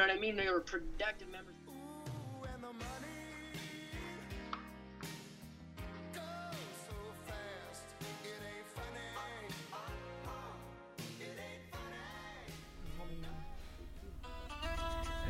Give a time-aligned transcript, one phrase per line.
[0.00, 0.36] know what I mean?
[0.36, 1.54] They were productive members.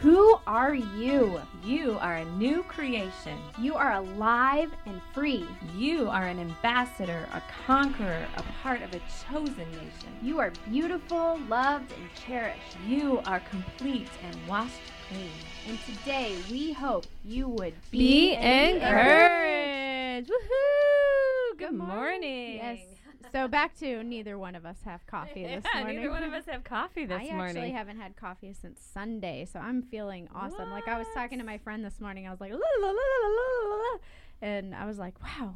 [0.03, 1.43] Who are you?
[1.63, 3.37] You are a new creation.
[3.59, 5.47] You are alive and free.
[5.77, 9.01] You are an ambassador, a conqueror, a part of a
[9.31, 10.17] chosen nation.
[10.23, 12.79] You are beautiful, loved, and cherished.
[12.87, 14.73] You are complete and washed
[15.11, 15.29] clean.
[15.69, 20.31] And today we hope you would Be be, encouraged.
[20.31, 21.59] Woohoo!
[21.59, 22.57] Good morning.
[22.57, 22.79] Yes.
[23.33, 25.97] So back to neither one of us have coffee this yeah, morning.
[25.99, 27.57] neither one of us have coffee this I morning.
[27.57, 30.71] actually haven't had coffee since Sunday, so I'm feeling awesome.
[30.71, 32.93] Like I was talking to my friend this morning, I was like, "La, la, la,
[32.93, 33.99] la, la, la, la,"
[34.43, 35.55] and I was like, wow,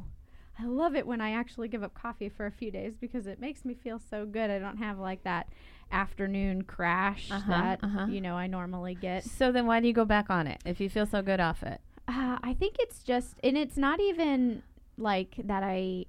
[0.59, 3.39] I love it when I actually give up coffee for a few days because it
[3.39, 4.49] makes me feel so good.
[4.49, 5.47] I don't have like that
[5.91, 8.05] afternoon crash Uh-huh, that uh-huh.
[8.07, 9.23] you know I normally get.
[9.23, 11.63] so then why do you go back on it if you feel so good off
[11.63, 11.81] it?
[12.07, 14.61] Uh, I think it's just, and it's not even
[14.97, 15.63] like that.
[15.63, 16.05] I,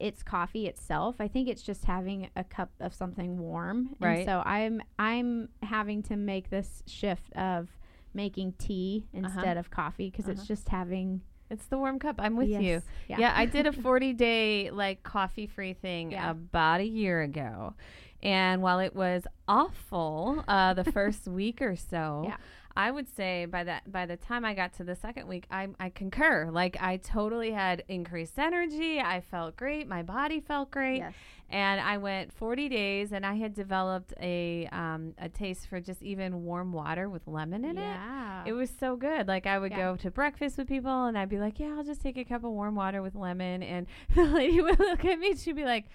[0.00, 1.16] it's coffee itself.
[1.20, 3.90] I think it's just having a cup of something warm.
[4.00, 4.18] Right.
[4.20, 7.68] And so I'm, I'm having to make this shift of
[8.14, 10.32] making tea instead of coffee because Uh-huh.
[10.32, 11.20] it's just having.
[11.50, 12.16] It's the warm cup.
[12.18, 12.80] I'm with you.
[13.08, 13.18] Yeah.
[13.18, 13.32] Yeah.
[13.36, 16.30] I did a 40 day like coffee free thing Yeah.
[16.30, 17.74] about a year ago.
[18.22, 22.36] And while it was awful uh, the first week or so, Yeah.
[22.76, 25.68] I would say by that by the time I got to the second week, I
[25.78, 26.48] I concur.
[26.52, 29.00] Like I totally had increased energy.
[29.00, 29.88] I felt great.
[29.88, 30.98] My body felt great.
[30.98, 31.14] Yes.
[31.52, 36.00] And I went 40 days, and I had developed a um, a taste for just
[36.00, 37.80] even warm water with lemon in it.
[37.82, 38.44] yeah.
[38.46, 39.26] It was so good.
[39.26, 39.78] Like I would Yeah.
[39.92, 42.44] go to breakfast with people and I'd be like, "Yeah, I'll just take a cup
[42.44, 45.64] of warm water with lemon." And the lady would look at me and she'd be
[45.64, 45.86] like,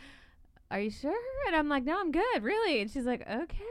[0.69, 1.15] "Are you sure?"
[1.47, 3.63] And I'm like, "No, I'm good, really." And she's like, "Okay."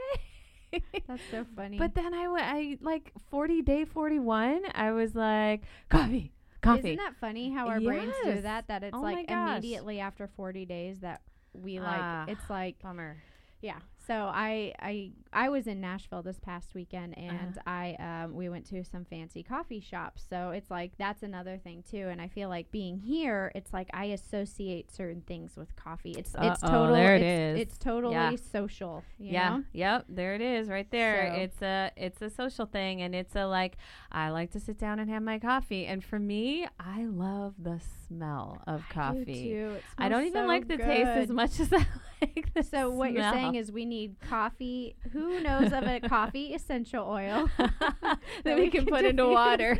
[1.08, 1.78] That's so funny.
[1.78, 4.62] but then I went, I like 40 day 41.
[4.74, 8.68] I was like, "Coffee, coffee." Isn't that funny how our brains do that?
[8.68, 11.20] That it's Oh like immediately after 40 days that
[11.52, 12.24] we like, Ah.
[12.28, 13.16] it's like Bummer.
[13.60, 13.78] Yeah.
[14.06, 18.66] So I I I was in Nashville this past weekend and I um we went
[18.70, 20.24] to some fancy coffee shops.
[20.28, 23.88] So it's like that's another thing too and I feel like being here it's like
[23.94, 26.12] I associate certain things with coffee.
[26.18, 27.60] It's it's Uh-oh, total there it it's, is.
[27.68, 28.36] it's totally Yeah.
[28.36, 29.48] social, you yeah.
[29.48, 29.64] know?
[29.72, 30.04] Yep.
[30.10, 31.32] There it is, right there.
[31.34, 33.76] So- It's a it's a social thing, and it's a like
[34.12, 35.86] I like to sit down and have my coffee.
[35.86, 37.80] And for me, I love the
[38.14, 39.66] smell of I do coffee.
[39.98, 41.86] I don't even so like the taste as much as I
[42.22, 44.96] like the So what you're saying is we need coffee.
[45.12, 49.78] Who knows of a coffee essential oil that we can put into water,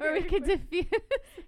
[0.00, 0.86] or we could diffuse.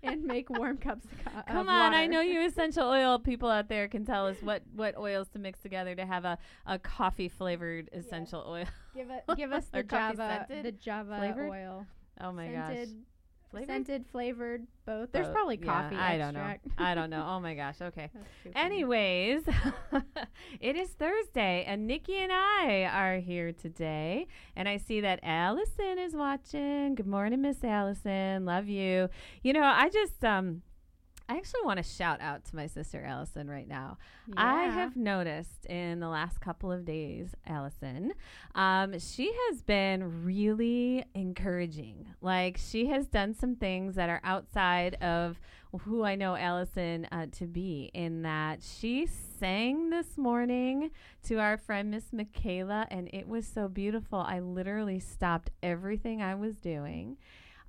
[0.03, 3.69] and make warm cups of, co- Come on, I know you essential oil people out
[3.69, 7.29] there can tell us what what oils to mix together to have a, a coffee
[7.29, 8.67] flavored essential oil.
[8.95, 11.51] Give it, give us the Java, the Java Flavored?
[11.51, 11.87] oil.
[12.21, 12.87] Oh my gosh.
[13.55, 13.87] Scented, Flavored?
[13.87, 15.13] scented, flavored, both.
[15.13, 15.35] There's Both.
[15.35, 16.55] probably Yeah, coffee I don't know.
[16.79, 17.25] I don't know.
[17.35, 17.77] Oh my gosh.
[17.81, 18.11] Okay.
[18.13, 18.65] That's too funny.
[18.67, 19.43] Anyways,
[20.61, 24.27] it is Thursday, and Nikki and I are here today.
[24.57, 26.95] And I see that Allison is watching.
[26.95, 28.45] Good morning, Miss Allison.
[28.45, 29.09] Love you.
[29.43, 30.63] You know, I just um,
[31.29, 33.97] I actually want to shout out to my sister Allison right now.
[34.37, 38.12] I have noticed in the last couple of days, Allison,
[38.55, 42.09] um, she has been really encouraging.
[42.21, 45.41] Like she has done some things that are outside of
[45.83, 47.91] who I know Allison uh, to be.
[47.95, 50.91] In that she sang this morning
[51.25, 54.19] to our friend Miss Michaela, and it was so beautiful.
[54.19, 57.17] I literally stopped everything I was doing.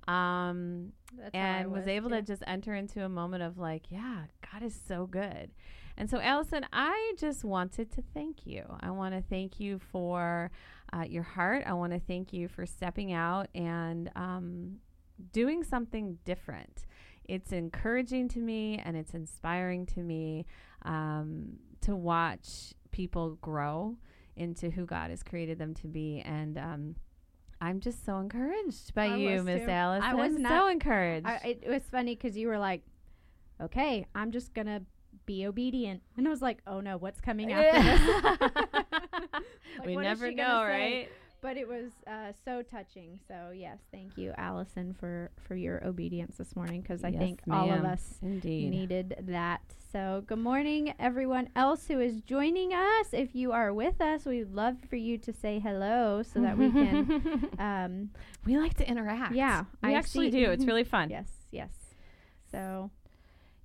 [0.08, 0.92] Um,
[1.34, 5.06] and was, able to just enter into a moment of like, yeah, God is so
[5.06, 5.50] good.
[5.96, 8.64] And so, Allison, I just wanted to thank you.
[8.80, 10.50] I want to thank you for
[10.92, 11.64] uh, your heart.
[11.66, 14.76] I want to thank you for stepping out and um,
[15.32, 16.84] doing something different.
[17.24, 20.46] It's encouraging to me and it's inspiring to me
[20.82, 23.96] um, to watch people grow
[24.36, 26.22] into who God has created them to be.
[26.24, 26.96] And um,
[27.60, 29.68] I'm just so encouraged by I you, Miss.
[29.68, 30.08] Allison.
[30.08, 31.26] I was so encouraged.
[31.26, 32.82] I, it was funny because you were like,
[33.60, 34.82] "Okay, I'm just gonna
[35.24, 39.42] be obedient," and I was like, "Oh no, what's coming after this?"
[39.78, 41.08] Like, we never know, right?
[41.46, 43.20] But it was uh, so touching.
[43.28, 47.40] So yes, thank you, Allison, for for your obedience this morning because I Yes, think
[47.48, 48.68] all of us Indeed.
[48.68, 49.60] needed that.
[49.92, 53.06] So, good morning, everyone else who is joining us.
[53.12, 56.72] If you are with us, we'd love for you to say hello so that we
[56.72, 57.48] can.
[57.60, 58.10] Um,
[58.44, 59.32] we like to interact.
[59.32, 60.50] yeah, we I actually do.
[60.50, 61.10] It's really fun.
[61.10, 61.70] yes, yes.
[62.50, 62.90] So,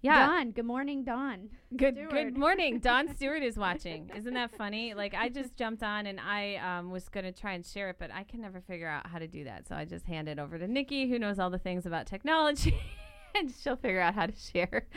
[0.01, 0.25] Yeah.
[0.25, 0.51] Dawn.
[0.51, 1.50] Good morning, Dawn.
[1.75, 2.12] Good Stewart.
[2.12, 2.80] good morning.
[2.80, 4.09] Don Stewart is watching.
[4.15, 4.95] Isn't that funny?
[4.95, 8.12] Like I just jumped on and I um, was gonna try and share it, but
[8.12, 9.68] I can never figure out how to do that.
[9.68, 12.75] So I just hand it over to Nikki, who knows all the things about technology,
[13.36, 14.88] and she'll figure out how to share.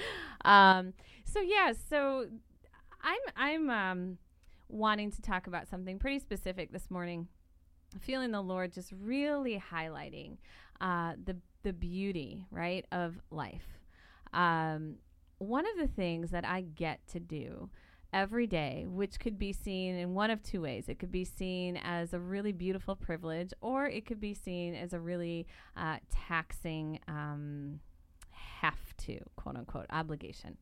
[0.45, 2.27] Um, so yeah, so
[3.03, 4.19] I'm I'm um,
[4.69, 7.29] wanting to talk about something pretty specific this morning.
[8.01, 10.39] Feeling the Lord just really highlighting
[10.81, 13.84] uh, the the beauty right of life.
[14.35, 14.97] Um,
[15.39, 17.71] one of the things that I get to do
[18.13, 20.89] every day, which could be seen in one of two ways.
[20.89, 24.93] It could be seen as a really beautiful privilege, or it could be seen as
[24.93, 25.47] a really
[25.77, 27.81] uh, taxing um,
[28.31, 30.57] have to, quote unquote, obligation.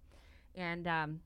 [0.55, 1.21] And um,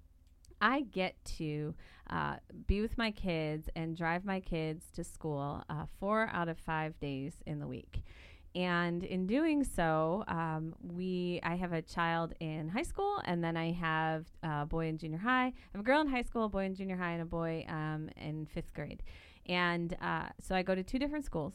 [0.61, 1.75] I get to
[2.11, 6.59] uh, be with my kids and drive my kids to school uh, four out of
[6.59, 8.03] five days in the week.
[8.57, 13.55] And in doing so, um, we I have a child in high school, and then
[13.55, 15.49] I have a boy in junior high.
[15.49, 17.67] I have a girl in high school, a boy in junior high, and a boy
[17.69, 19.03] um, in fifth grade.
[19.45, 21.53] And uh, so I go to two different schools.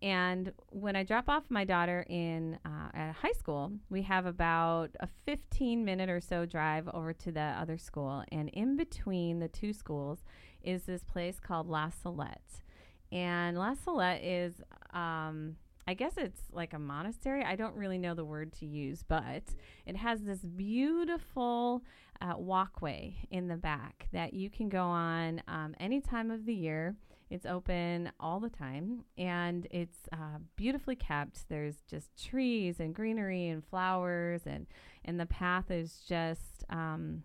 [0.00, 4.90] And when I drop off my daughter in uh, at high school, we have about
[5.00, 8.22] a 15 minute or so drive over to the other school.
[8.30, 10.20] And in between the two schools
[10.62, 12.62] is this place called La Salette.
[13.10, 14.60] And La Salette is,
[14.92, 15.56] um,
[15.86, 17.44] I guess it's like a monastery.
[17.44, 19.42] I don't really know the word to use, but
[19.84, 21.82] it has this beautiful
[22.20, 26.54] uh, walkway in the back that you can go on um, any time of the
[26.54, 26.94] year.
[27.30, 31.48] It's open all the time and it's uh, beautifully kept.
[31.48, 34.66] There's just trees and greenery and flowers, and,
[35.04, 36.64] and the path is just.
[36.70, 37.22] Um,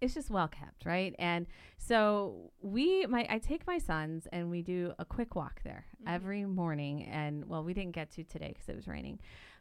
[0.00, 1.14] it's just well kept, right?
[1.18, 1.46] And
[1.78, 6.14] so we, my, I take my sons and we do a quick walk there Mhm.
[6.14, 7.04] every morning.
[7.04, 9.20] And well, we didn't get to today because it was raining,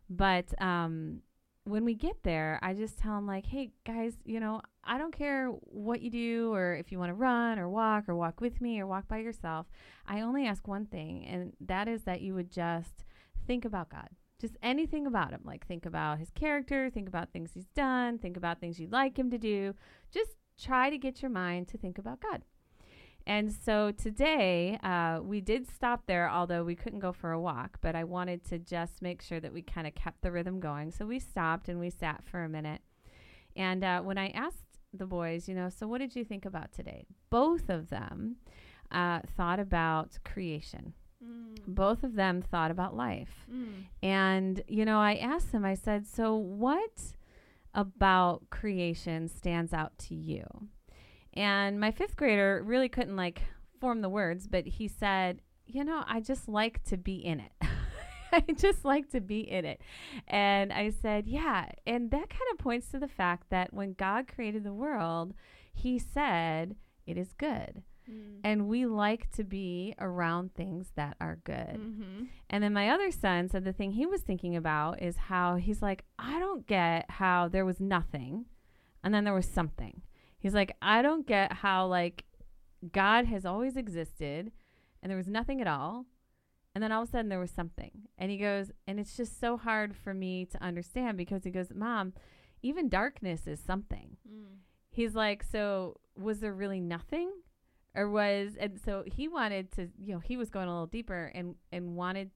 [0.10, 1.22] but um,
[1.66, 5.12] when we get there, I just tell them like, "Hey guys, you know, I don't
[5.12, 8.60] care what you do or if you want to run or walk or walk with
[8.62, 9.68] me or walk by yourself.
[10.08, 13.04] I only ask one thing, and that is that you would just
[13.46, 14.10] think about God."
[14.40, 18.38] Just anything about him, like think about his character, think about things he's done, think
[18.38, 19.76] about things you'd like him to do.
[20.12, 20.32] Just
[20.62, 22.44] try to get your mind to think about God.
[23.28, 27.78] And so today, uh, we did stop there, although we couldn't go for a walk,
[27.82, 30.90] but I wanted to just make sure that we kind of kept the rhythm going.
[30.92, 32.82] So we stopped and we sat for a minute.
[33.56, 36.72] And uh, when I asked the boys, you know, so what did you think about
[36.72, 37.06] today?
[37.30, 38.38] Both of them
[38.92, 40.94] uh, thought about creation.
[41.24, 41.58] Mm.
[41.68, 43.46] Both of them thought about life.
[43.52, 43.86] Mm.
[44.02, 47.14] And, you know, I asked them, I said, so what
[47.74, 50.46] about creation stands out to you?
[51.34, 53.42] And my fifth grader really couldn't like
[53.80, 57.52] form the words, but he said, you know, I just like to be in it.
[58.32, 59.82] I just like to be in it.
[60.28, 61.70] And I said, yeah.
[61.86, 65.34] And that kind of points to the fact that when God created the world,
[65.74, 66.76] he said,
[67.06, 67.84] it is good.
[68.10, 68.40] Mm.
[68.44, 71.80] And we like to be around things that are good.
[71.80, 72.26] Mm-hmm.
[72.50, 75.82] And then my other son said the thing he was thinking about is how he's
[75.82, 78.46] like, I don't get how there was nothing
[79.04, 80.02] and then there was something.
[80.40, 82.24] He's like, I don't get how, like,
[82.94, 84.52] God has always existed
[85.02, 86.06] and there was nothing at all.
[86.74, 87.92] And then all of a sudden there was something.
[88.18, 91.72] And he goes, and it's just so hard for me to understand because he goes,
[91.74, 92.14] Mom,
[92.62, 94.18] even darkness is something.
[94.28, 94.60] Mm.
[94.92, 97.32] He's like, so was there really nothing?
[97.96, 101.32] Or was and so he wanted to, you know, he was going a little deeper
[101.34, 102.30] and and wanted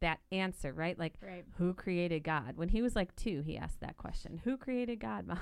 [0.00, 0.98] that answer, right?
[0.98, 1.44] Like Right.
[1.58, 2.56] who created God?
[2.56, 4.40] When he was like 2, he asked that question.
[4.44, 5.26] Who created God?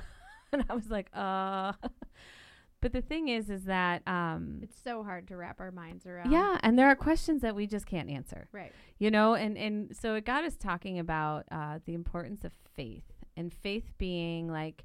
[0.51, 1.73] And I was like, "Uh."
[2.81, 6.31] but the thing is is that um It's so hard to wrap our minds around.
[6.33, 8.73] yeah, and there are questions that we just can't answer Right.
[8.99, 13.05] you know and and so it got us talking about uh, the importance of faith
[13.37, 14.85] and faith being like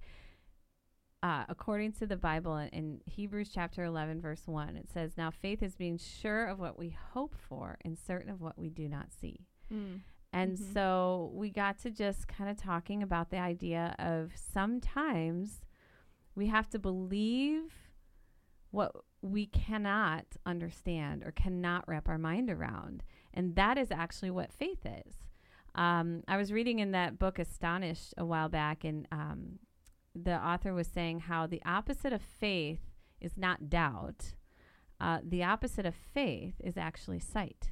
[1.24, 5.32] uh, according to the bible in, in hebrews chapter 11 verse 1 it says now
[5.32, 8.88] faith is being sure of what we hope for and certain of what we do
[8.88, 9.40] not see
[9.72, 10.02] Mm.
[10.34, 10.74] and Mhm.
[10.74, 15.62] so we got to just kind of talking about the idea of sometimes
[16.36, 17.74] we have to believe
[18.72, 23.04] what we cannot understand or cannot wrap our mind around.
[23.34, 25.14] And that is actually what faith is.
[25.76, 29.60] Um, I was reading in that book, Astonished, a while back, and um,
[30.16, 32.80] the author was saying how the opposite of faith
[33.20, 34.34] is not doubt,
[35.00, 37.72] uh, the opposite of faith is actually sight.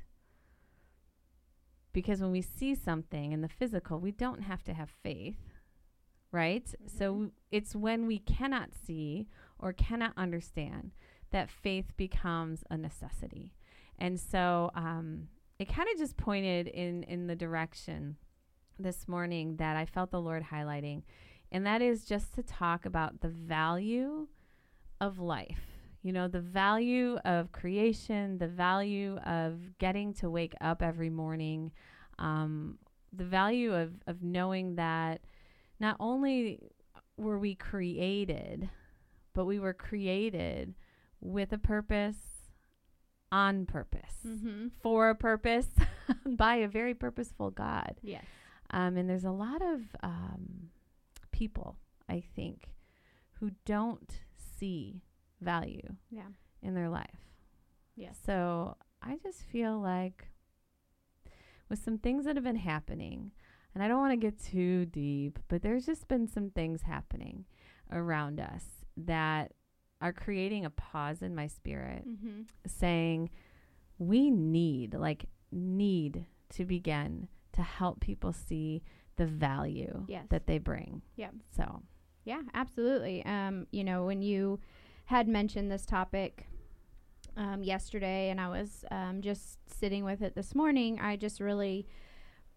[1.94, 5.38] Because when we see something in the physical, we don't have to have faith,
[6.32, 6.68] right?
[6.88, 7.16] So Mhm.
[7.16, 9.28] w- it's when we cannot see
[9.60, 10.92] or cannot understand
[11.32, 13.54] that faith becomes a necessity.
[13.98, 15.30] And so um,
[15.60, 18.18] it kind of just pointed in, in the direction
[18.80, 21.04] this morning that I felt the Lord highlighting
[21.52, 24.28] And that is just to talk about the value
[25.00, 25.60] of life.
[26.04, 31.72] You know, the value of creation, the value of getting to wake up every morning,
[32.18, 32.80] um,
[33.14, 35.22] the value of, of knowing that
[35.80, 36.60] not only
[37.18, 38.70] were we created,
[39.34, 40.74] but we were created
[41.20, 42.18] with a purpose,
[43.32, 44.68] on purpose, Mm-hmm.
[44.82, 45.68] for a purpose,
[46.26, 47.96] by a very purposeful God.
[48.02, 48.24] Yes.
[48.72, 50.70] Um, and there's a lot of um,
[51.42, 51.76] people,
[52.08, 52.70] I think,
[53.40, 54.12] who don't
[54.60, 55.02] see
[55.40, 56.28] value Yeah.
[56.62, 57.20] in their life.
[57.96, 58.20] Yes.
[58.24, 60.28] So I just feel like
[61.68, 63.32] with some things that have been happening,
[63.74, 67.46] and I don't want to get too deep, but there's just been some things happening
[67.92, 69.54] around us that
[70.00, 72.42] are creating a pause in my spirit Mm-hmm.
[72.68, 73.30] saying
[73.98, 78.82] we need like need to begin to help people see
[79.22, 80.26] the value Yes.
[80.30, 81.02] that they bring.
[81.16, 81.30] Yeah.
[81.56, 81.84] So,
[82.24, 83.24] Yeah, absolutely.
[83.26, 84.60] Um, you know, when you
[85.06, 86.48] had mentioned this topic
[87.38, 91.88] um, yesterday and I was um, just sitting with it this morning, I just really,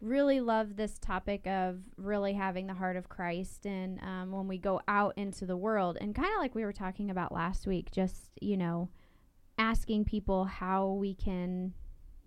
[0.01, 3.67] really love this topic of really having the heart of Christ.
[3.67, 6.73] And um, when we go out into the world, and kind of like we were
[6.73, 8.89] talking about last week, just, you know,
[9.59, 11.73] asking people how we can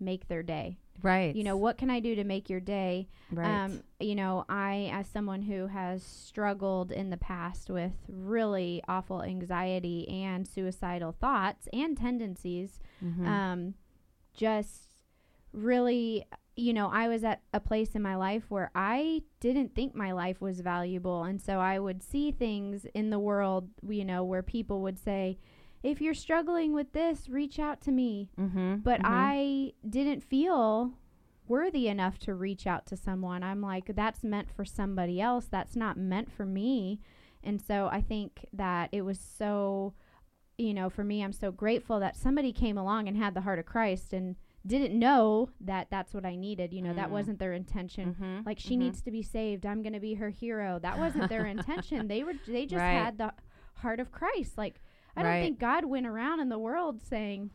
[0.00, 0.78] make their day.
[1.02, 1.34] Right.
[1.36, 3.08] You know, what can I do to make your day?
[3.30, 3.64] right.
[3.64, 9.22] Um, you know, I, as someone who has struggled in the past with really awful
[9.22, 13.26] anxiety and suicidal thoughts and tendencies, Mhm.
[13.26, 13.74] um,
[14.34, 14.88] just
[15.52, 16.24] really,
[16.56, 20.12] you know, I was at a place in my life where I didn't think my
[20.12, 21.24] life was valuable.
[21.24, 25.38] And so I would see things in the world, you know, where people would say,
[25.82, 28.82] if you're struggling with this, reach out to me Mhm.
[28.82, 29.04] but Mhm.
[29.06, 30.94] I didn't feel
[31.46, 33.42] worthy enough to reach out to someone.
[33.42, 35.46] I'm like, that's meant for somebody else.
[35.46, 37.00] That's not meant for me.
[37.42, 39.94] And so I think that it was so,
[40.58, 43.58] you know, for me, I'm so grateful that somebody came along and had the heart
[43.58, 46.74] of Christ and didn't know that that's what I needed.
[46.74, 47.12] You know, that Mm.
[47.12, 48.14] wasn't their intention.
[48.20, 48.44] Mhm.
[48.44, 48.78] Like she Mhm.
[48.80, 49.64] needs to be saved.
[49.64, 50.78] I'm going to be her hero.
[50.80, 51.46] That wasn't their
[51.86, 52.08] intention.
[52.08, 52.92] They were they just Right.
[52.92, 53.32] had the
[53.74, 54.58] heart of Christ.
[54.58, 54.82] Like
[55.18, 57.50] I don't think God went around in the world saying,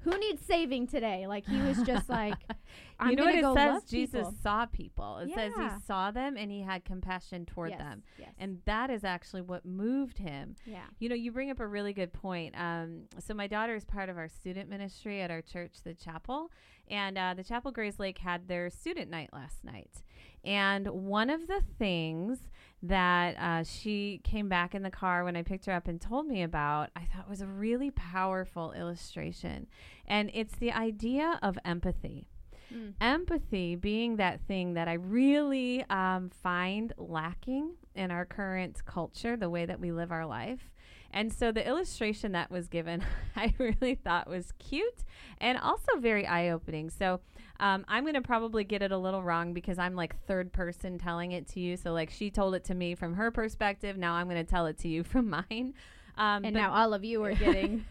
[0.00, 2.34] "Who needs saving today?" Like he was just like,
[2.98, 3.84] "I'm you know what it says?
[3.84, 5.18] Jesus people." saw people.
[5.18, 8.02] It says he saw them and he had compassion toward yes, them.
[8.18, 8.30] Yes.
[8.38, 10.56] And that is actually what moved him.
[10.64, 10.84] yeah.
[10.98, 12.54] You know, you bring up a really good point.
[12.56, 16.50] Um, so my daughter is part of our student ministry at our church, the chapel,
[16.88, 20.02] and uh, the chapel Grayslake had their student night last night.
[20.44, 22.40] And one of the things
[22.82, 26.26] that uh, she came back in the car when I picked her up and told
[26.26, 29.66] me about, I thought was a really powerful illustration,
[30.06, 32.26] and it's the idea of empathy
[32.72, 32.94] Mm.
[33.00, 39.50] empathy being that thing that I really um, find lacking in our current culture, the
[39.50, 40.70] way that we live our life.
[41.12, 43.04] And so the illustration that was given,
[43.36, 45.04] I really thought was cute
[45.38, 46.90] and also very eye opening.
[46.90, 47.20] So
[47.58, 50.98] um, I'm going to probably get it a little wrong because I'm like third person
[50.98, 51.76] telling it to you.
[51.76, 53.98] So, like, she told it to me from her perspective.
[53.98, 55.74] Now I'm going to tell it to you from mine.
[56.20, 57.82] Um, And now all of you are getting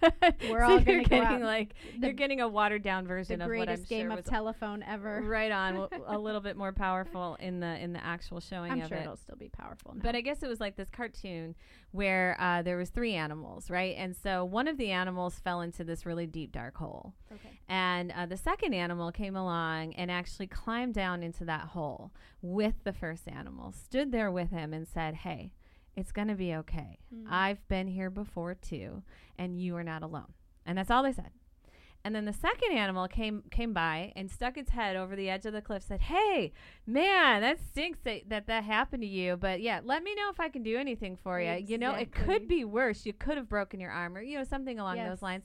[0.50, 3.89] we're So all getting like you're getting a watered down version of what I'm greatest
[3.89, 5.21] game sure of telephone ever.
[5.24, 8.81] right on w- a little bit more powerful in the in the actual showing I'm
[8.83, 9.95] of sure it it'll still be powerful.
[9.95, 10.01] Now.
[10.03, 11.55] but i guess it was like this cartoon
[11.91, 15.83] where uh, there was three animals right and so one of the animals fell into
[15.83, 17.59] this really deep dark hole okay.
[17.67, 22.12] and uh, the second animal came along and actually climbed down into that hole
[22.43, 25.51] with the first animal stood there with him and said hey
[25.99, 27.25] it's going to be okay Mm.
[27.29, 29.03] i've been here before too
[29.37, 30.33] and you are not alone
[30.65, 31.31] and that's all they said
[32.05, 35.45] and then the second animal came came by and stuck its head over the edge
[35.45, 35.83] of the cliff.
[35.83, 36.53] Said, "Hey,
[36.87, 39.35] man, that stinks that that, that happened to you.
[39.35, 41.65] But yeah, let me know if I can do anything for you.
[41.67, 43.05] You know, it could be worse.
[43.05, 45.09] You could have broken your arm, or you know, something along Yes.
[45.09, 45.43] those lines."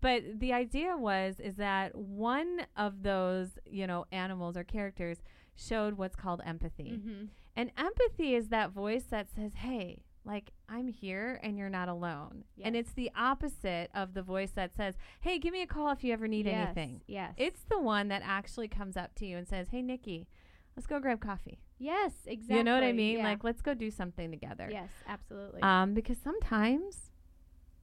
[0.00, 5.18] But the idea was is that one of those you know animals or characters
[5.56, 6.92] showed what's called empathy.
[6.92, 7.24] Mm-hmm.
[7.58, 12.44] And empathy is that voice that says, "Hey, like I'm here and you're not alone."
[12.62, 16.04] And it's the opposite of the voice that says, "Hey, give me a call if
[16.04, 16.66] you ever need yes.
[16.66, 17.34] anything." Yes.
[17.36, 20.28] It's the one that actually comes up to you and says, "Hey, Nikki,
[20.76, 22.56] let's go grab coffee." yes, exactly.
[22.56, 23.18] You know what I mean?
[23.18, 23.24] Yeah.
[23.24, 24.68] Like, let's go do something together.
[24.70, 25.62] yes, absolutely.
[25.62, 27.10] Um, because sometimes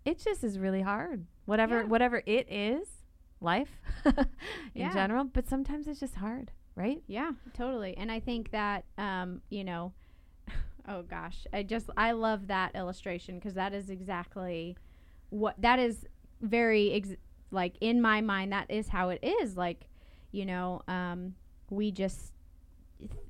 [0.06, 1.26] it just is really hard.
[1.46, 1.88] Whatever, Yeah.
[1.88, 2.88] whatever it is,
[3.42, 4.16] life in
[4.74, 4.94] Yeah.
[4.94, 5.24] general.
[5.26, 7.02] But sometimes it's just hard, right?
[7.08, 7.96] Yeah, totally.
[7.98, 9.94] And I think that um, you know,
[10.88, 14.78] oh gosh, I just I love that illustration because that is exactly
[15.30, 16.06] what that is
[16.42, 17.16] very ex-
[17.52, 19.88] like in my mind that is how it is like,
[20.32, 21.36] you know, um
[21.70, 22.32] we just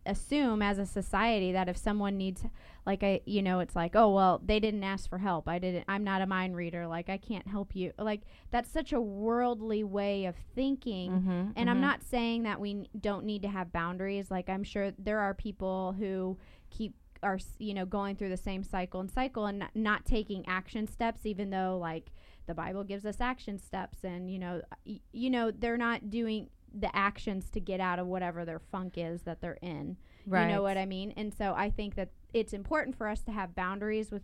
[0.05, 2.43] assume as a society that if someone needs
[2.85, 5.47] like I you know it's like oh well they didn't ask for help.
[5.47, 6.85] I didn't I'm not a mind reader.
[6.87, 7.91] Like I can't help you.
[7.97, 11.11] Like that's such a worldly way of thinking.
[11.11, 14.29] Mm-hmm, and I'm not saying that we n- don't need to have boundaries.
[14.29, 16.37] Like I'm sure there are people who
[16.69, 16.93] keep
[17.23, 20.85] are you know going through the same cycle and cycle and not, not taking action
[20.85, 22.11] steps even though like
[22.45, 26.49] the Bible gives us action steps and you know y- you know they're not doing
[26.77, 29.95] the actions to get out of whatever their funk is that they're in
[30.27, 30.47] Right.
[30.49, 31.13] you know what I mean?
[31.15, 34.23] And so I think that it's important for us to have boundaries with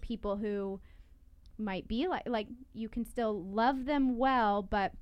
[0.00, 0.80] people who
[1.58, 4.92] might be like like you can still love them well, but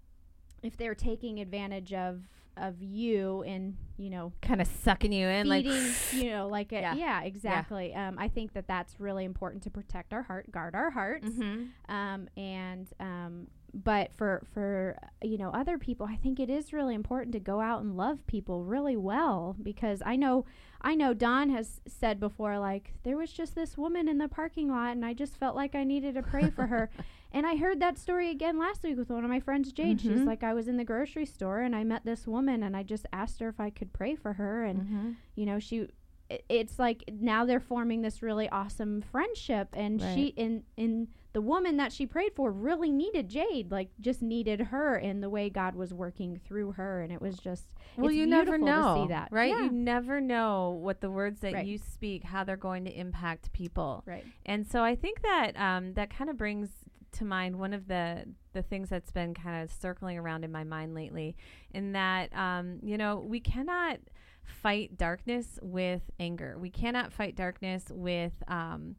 [0.63, 2.23] if they're taking advantage of
[2.59, 5.65] of you and you know kind of sucking you in, like
[6.13, 6.95] you know like a, Yeah.
[6.95, 7.23] yeah.
[7.23, 11.29] exactly um, i think that that's really important to protect our heart guard our hearts
[11.31, 11.69] Mhm.
[11.89, 16.73] um, and um, but for for uh, you know other people i think it is
[16.75, 20.45] really important to go out and love people really well because i know
[20.83, 24.69] i know don has said before like there was just this woman in the parking
[24.69, 26.91] lot and i just felt like i needed to pray for her
[27.33, 30.21] and i heard that story again last week with one of my friends jade she's
[30.21, 30.27] Mhm.
[30.27, 33.07] like i was in the grocery store and i met this woman and i just
[33.13, 35.15] asked her if i could pray for her and Mhm.
[35.35, 35.89] you know she
[36.31, 41.41] i- it's like now they're forming this really awesome friendship and she in in the
[41.41, 45.49] woman that she prayed for really needed jade like just needed her in the way
[45.49, 49.09] god was working through her and it was just Well, it's you never know, see
[49.09, 49.29] that.
[49.31, 49.49] right?
[49.51, 49.65] Yeah.
[49.65, 51.67] You never know what the words that Right.
[51.67, 54.03] you speak, how they're going to impact people.
[54.07, 56.69] right And so I think that um, that kind of brings
[57.13, 58.25] to mind one of the
[58.55, 61.37] the things that's been kind of circling around in my mind lately,
[61.73, 63.99] in that um, you know we cannot
[64.45, 66.57] fight darkness with anger.
[66.59, 68.97] We cannot fight darkness with um,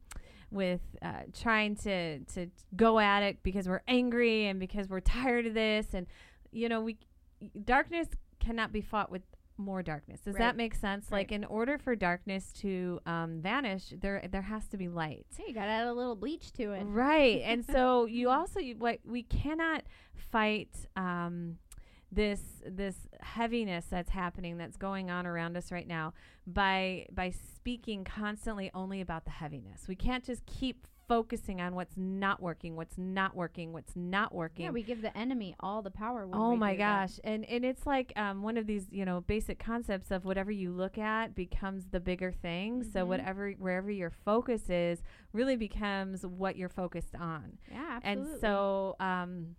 [0.53, 5.45] with uh, trying to to go at it because we're angry and because we're tired
[5.48, 6.07] of this, and
[6.51, 6.98] you know we
[7.65, 8.07] darkness
[8.39, 9.24] cannot be fought with
[9.57, 10.22] more darkness.
[10.22, 10.39] Does Right.
[10.39, 11.12] that make sense?
[11.12, 11.19] Right.
[11.19, 15.25] Like in order for darkness to um, vanish, there there has to be light.
[15.38, 17.41] hey you gotta add a little bleach to it Right.
[17.43, 19.83] and so you also you, what we cannot
[20.31, 21.57] fight um,
[22.13, 26.13] this this heaviness that's happening that's going on around us right now
[26.46, 29.88] by by speaking constantly only about the heaviness.
[29.88, 34.65] We can't just keep focusing on what's not working, what's not working, what's not working.
[34.65, 37.10] yeah we give the enemy all the power Oh my do that.
[37.10, 37.19] gosh.
[37.26, 40.71] And and it's like um, one of these, you know, basic concepts of whatever you
[40.71, 42.84] look at becomes the bigger thing.
[42.84, 43.08] So Mhm.
[43.08, 45.02] whatever wherever your focus is
[45.34, 47.58] really becomes what you're focused on.
[47.71, 48.32] yeah absolutely.
[48.34, 49.56] And so um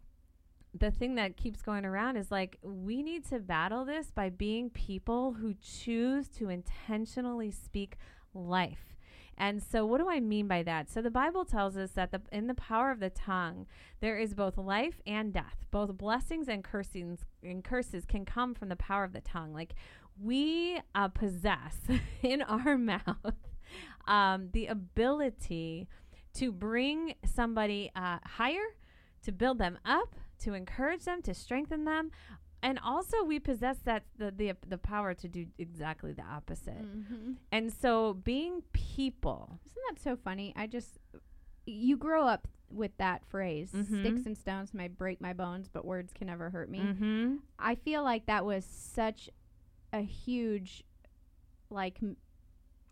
[0.77, 4.71] the thing that keeps going around is like we need to battle this by being
[4.71, 7.97] people who choose to intentionally speak
[8.35, 8.97] life.
[9.37, 10.91] And so what do I mean by that?
[10.91, 13.67] So the Bible tells us that the in the power of the tongue
[14.01, 15.65] there is both life and death.
[15.71, 19.53] Both blessings and cursings and curses can come from the power of the tongue.
[19.53, 19.75] Like
[20.21, 21.79] we uh, possess
[22.23, 23.35] in our mouth
[24.07, 25.89] um, the ability
[26.35, 28.65] to bring somebody uh, higher,
[29.23, 32.11] to build them up, to encourage them, to strengthen them,
[32.63, 36.83] and also we possess that the the, the power to do exactly the opposite.
[36.83, 37.37] Mhm.
[37.53, 40.53] And so being people, Isn't that so funny?
[40.57, 40.99] I just
[41.67, 43.71] you grow up with that phrase.
[43.73, 44.01] Mhm.
[44.01, 46.81] Sticks and stones may break my bones, but words can never hurt me.
[46.81, 47.37] mm-hmm.
[47.59, 49.31] I feel like that was such
[49.93, 50.85] a huge
[51.71, 52.17] like m-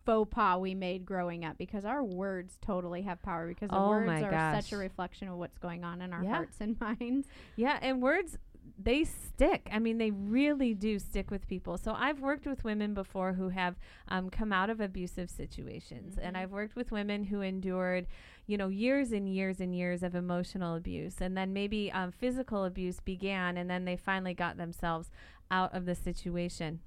[0.05, 3.89] faux pas we made growing up because our words totally have power because the Oh
[3.89, 4.31] words are
[4.63, 6.35] such a reflection of what's going on in our Yeah.
[6.35, 7.29] hearts and minds.
[7.57, 8.39] Yeah, and words
[8.79, 9.69] they stick.
[9.73, 11.77] I mean, they really do stick with people.
[11.79, 13.77] So I've worked with women before who have
[14.09, 16.41] um, come out of abusive situations, and Mhm.
[16.41, 18.07] I've worked with women who endured,
[18.47, 22.65] you know, years and years and years of emotional abuse, and then maybe um, physical
[22.65, 25.11] abuse began, and then they finally got themselves
[25.51, 26.81] out of the situation.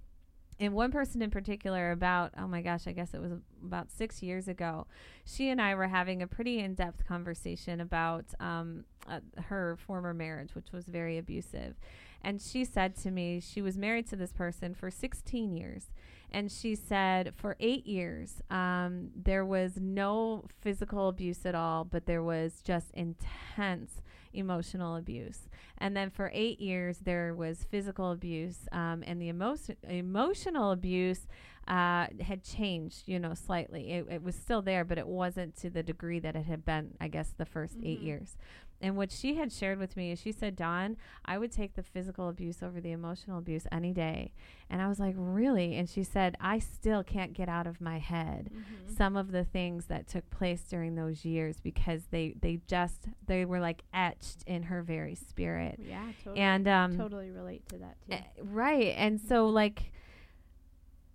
[0.59, 4.23] And one person in particular, about, oh my gosh, I guess it was about six
[4.23, 4.87] years ago,
[5.25, 10.13] she and I were having a pretty in depth conversation about um, uh, her former
[10.13, 11.75] marriage, which was very abusive.
[12.21, 15.91] And she said to me, she was married to this person for 16 years.
[16.31, 22.05] And she said, for eight years, um, there was no physical abuse at all, but
[22.05, 24.01] there was just intense
[24.35, 25.47] emotional abuse.
[25.77, 29.55] And then for eight years, there was physical abuse, um, and the emo-
[29.87, 31.27] emotional abuse
[31.67, 33.91] uh, had changed, you know, slightly.
[33.91, 36.91] It, it was still there, but it wasn't to the degree that it had been,
[37.01, 38.05] I guess, the 1st eight Mhm.
[38.05, 38.37] years.
[38.85, 41.83] And what she had shared with me is she said, Don, I would take the
[41.83, 44.33] physical abuse over the emotional abuse any day.
[44.69, 45.75] And I was like, really?
[45.75, 48.51] And she said, I still can't get out of my head
[48.95, 53.43] some of the things that took place during those years because they they just they
[53.43, 56.39] were like etched in her very spirit Yeah, totally.
[56.41, 58.13] and um totally relate to that too.
[58.13, 59.91] eh, right and so like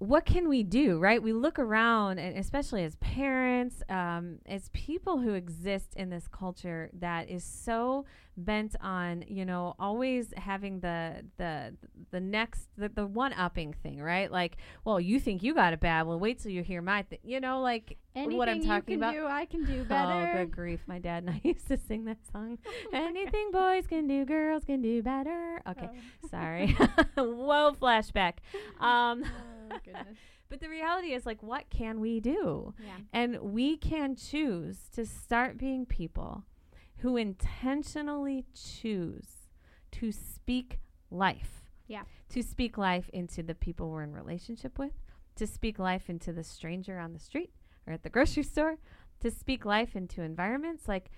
[0.01, 1.23] what can we do, right?
[1.23, 6.89] We look around, and especially as parents, um, as people who exist in this culture
[6.99, 11.77] that is so bent on, you know, always having the the
[12.13, 14.33] the next the, the one upping thing, right?
[14.33, 16.07] Like, well, you think you got it bad.
[16.07, 17.19] Well, wait till you hear my thing.
[17.23, 19.13] You know, like Anything what I'm talking you can about.
[19.13, 20.31] do, I can do better.
[20.33, 20.81] Oh, good grief!
[20.87, 22.57] My dad and I used to sing that song.
[22.95, 25.61] Anything boys can do, girls can do better.
[25.69, 25.91] Okay,
[26.25, 26.29] Oh.
[26.31, 26.75] sorry.
[27.19, 28.35] Whoa, flashback.
[28.81, 29.29] Um, Oh,
[29.85, 30.17] goodness.
[30.49, 32.75] but the reality is, like, what can we do?
[32.79, 32.97] Yeah.
[33.13, 36.45] And we can choose to start being people
[36.99, 39.49] who intentionally choose
[39.93, 40.81] to speak
[41.11, 41.71] life.
[41.87, 42.03] Yeah.
[42.31, 44.93] To speak life into the people we're in relationship with,
[45.37, 47.53] to speak life into the stranger on the street
[47.87, 48.79] or at the grocery store,
[49.21, 50.89] to speak life into environments.
[50.89, 51.11] Like,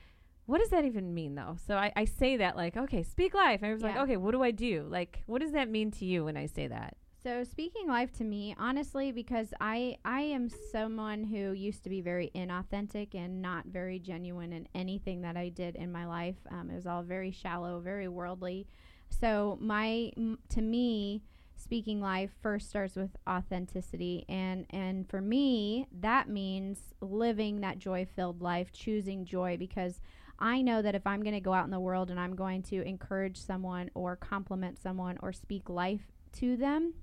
[0.47, 1.57] what does that even mean, though?
[1.67, 3.61] So I, I say that, like, okay, speak life.
[3.63, 4.87] And I was like, okay, what do I do?
[4.89, 6.97] Like, what does that mean to you when I say that?
[7.23, 12.01] So speaking life to me, honestly, because I I am someone who used to be
[12.01, 16.35] very inauthentic and not very genuine in anything that I did in my life.
[16.51, 18.67] Um, it was all very shallow, very worldly.
[19.09, 21.23] So my m- to me,
[21.55, 28.05] speaking life first starts with authenticity, and and for me that means living that joy
[28.05, 30.01] filled life, choosing joy because.
[30.39, 32.63] I know that if I'm going to go out in the world and I'm going
[32.65, 36.01] to encourage someone or compliment someone or speak life
[36.33, 36.95] to them,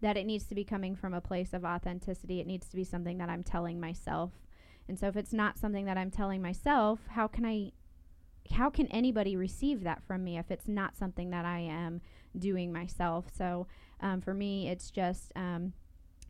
[0.00, 2.40] that it needs to be coming from a place of authenticity.
[2.40, 4.32] It needs to be something that I'm telling myself.
[4.88, 7.72] And so if it's not something that I'm telling myself, how can I
[8.52, 12.00] how can anybody receive that from me if it's not something that I am
[12.36, 13.26] doing myself?
[13.36, 13.68] So
[14.00, 15.72] um, for me, it's just um,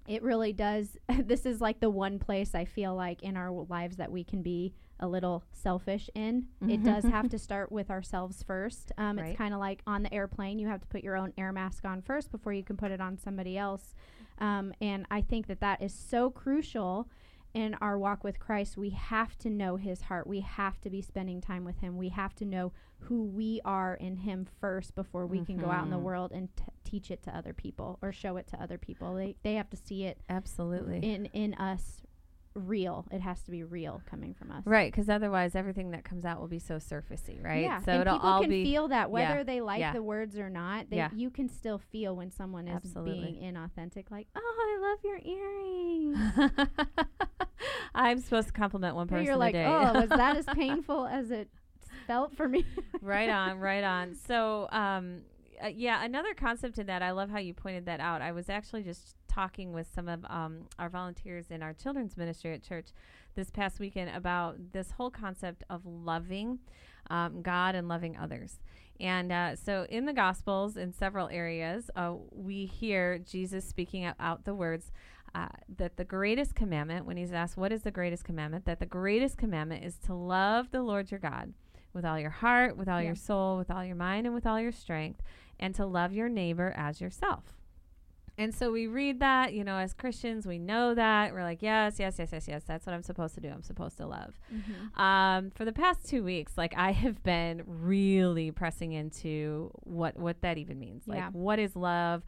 [0.06, 0.96] it really does.
[1.24, 4.42] this is like the one place I feel like in our lives that we can
[4.42, 6.46] be a little selfish in.
[6.68, 8.92] It does have to start with ourselves first.
[8.98, 9.28] Um, Right.
[9.28, 11.84] It's kind of like on the airplane, you have to put your own air mask
[11.86, 13.94] on first before you can put it on somebody else.
[14.38, 17.08] Um, and I think that that is so crucial
[17.54, 18.76] in our walk with Christ.
[18.76, 20.26] We have to know His heart.
[20.26, 21.96] We have to be spending time with Him.
[21.96, 22.72] We have to know
[23.04, 26.02] who we are in Him first before we can go out in the Mhm.
[26.02, 29.14] world and t- teach it to other people or show it to other people.
[29.14, 30.98] They they have to see it Absolutely.
[30.98, 32.02] in in us
[32.54, 33.06] real.
[33.12, 34.66] It has to be real coming from us.
[34.66, 37.62] Right, because otherwise everything that comes out will be so surfacey, right?
[37.62, 37.80] Yeah.
[37.80, 39.92] So and it'll people all can be feel that whether yeah, they like yeah.
[39.92, 40.90] the words or not.
[40.90, 41.10] They, Yeah.
[41.14, 43.38] You can still feel when someone is Absolutely.
[43.38, 44.10] being inauthentic.
[44.10, 46.70] Like, oh, I love your earrings.
[47.94, 49.66] I'm supposed to compliment one person you're like, a day.
[49.66, 51.48] oh, was that as painful as it
[52.06, 52.64] felt for me?
[53.00, 54.16] right on, right on.
[54.26, 55.22] So, um,
[55.62, 58.22] uh, yeah, another concept in that, I love how you pointed that out.
[58.22, 62.52] I was actually just talking with some of um, our volunteers in our children's ministry
[62.54, 62.88] at church
[63.34, 66.60] this past weekend about this whole concept of loving
[67.10, 68.60] um, God and loving others.
[68.98, 74.44] And uh, so, in the Gospels, in several areas, uh, we hear Jesus speaking out
[74.44, 74.92] the words
[75.34, 78.64] uh, that the greatest commandment, when he's asked, What is the greatest commandment?
[78.64, 81.54] That the greatest commandment is to love the Lord your God
[81.92, 83.08] with all your heart, with all Yeah.
[83.08, 85.22] your soul, with all your mind, and with all your strength,
[85.58, 87.56] and to love your neighbor as yourself.
[88.38, 91.34] And so we read that, you know, as Christians, we know that.
[91.34, 92.62] We're like, yes, yes, yes, yes, yes.
[92.66, 93.48] That's what I'm supposed to do.
[93.48, 94.38] I'm supposed to love.
[94.96, 100.40] Um, for the past two weeks, like I have been really pressing into what what
[100.40, 101.06] that even means.
[101.06, 101.28] Like, Yeah.
[101.32, 102.22] what is love?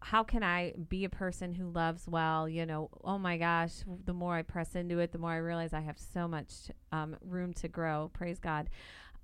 [0.00, 2.48] How can I be a person who loves well?
[2.48, 5.72] You know, oh my gosh, the more I press into it, the more I realize
[5.72, 8.10] I have so much um, room to grow.
[8.12, 8.70] Praise God.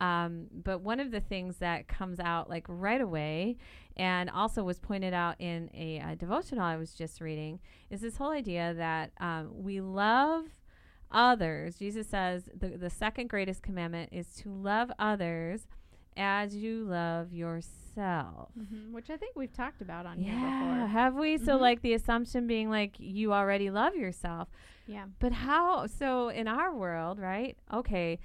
[0.01, 3.57] Um, but one of the things that comes out like right away,
[3.97, 8.17] and also was pointed out in a, uh devotional I was just reading, is this
[8.17, 10.45] whole idea that um, we love
[11.11, 11.77] others.
[11.79, 15.67] Jesus says the, the second greatest commandment is to love others
[16.17, 17.86] as you love yourself.
[17.97, 20.87] Hmm Which I think we've talked about on here Yeah, before.
[20.87, 21.39] have we?
[21.39, 21.61] So, Mhm.
[21.61, 24.49] like, the assumption being like you already love yourself.
[24.87, 25.07] Yeah.
[25.19, 25.87] But how?
[25.87, 27.57] So, in our world, right?
[27.73, 28.19] Okay.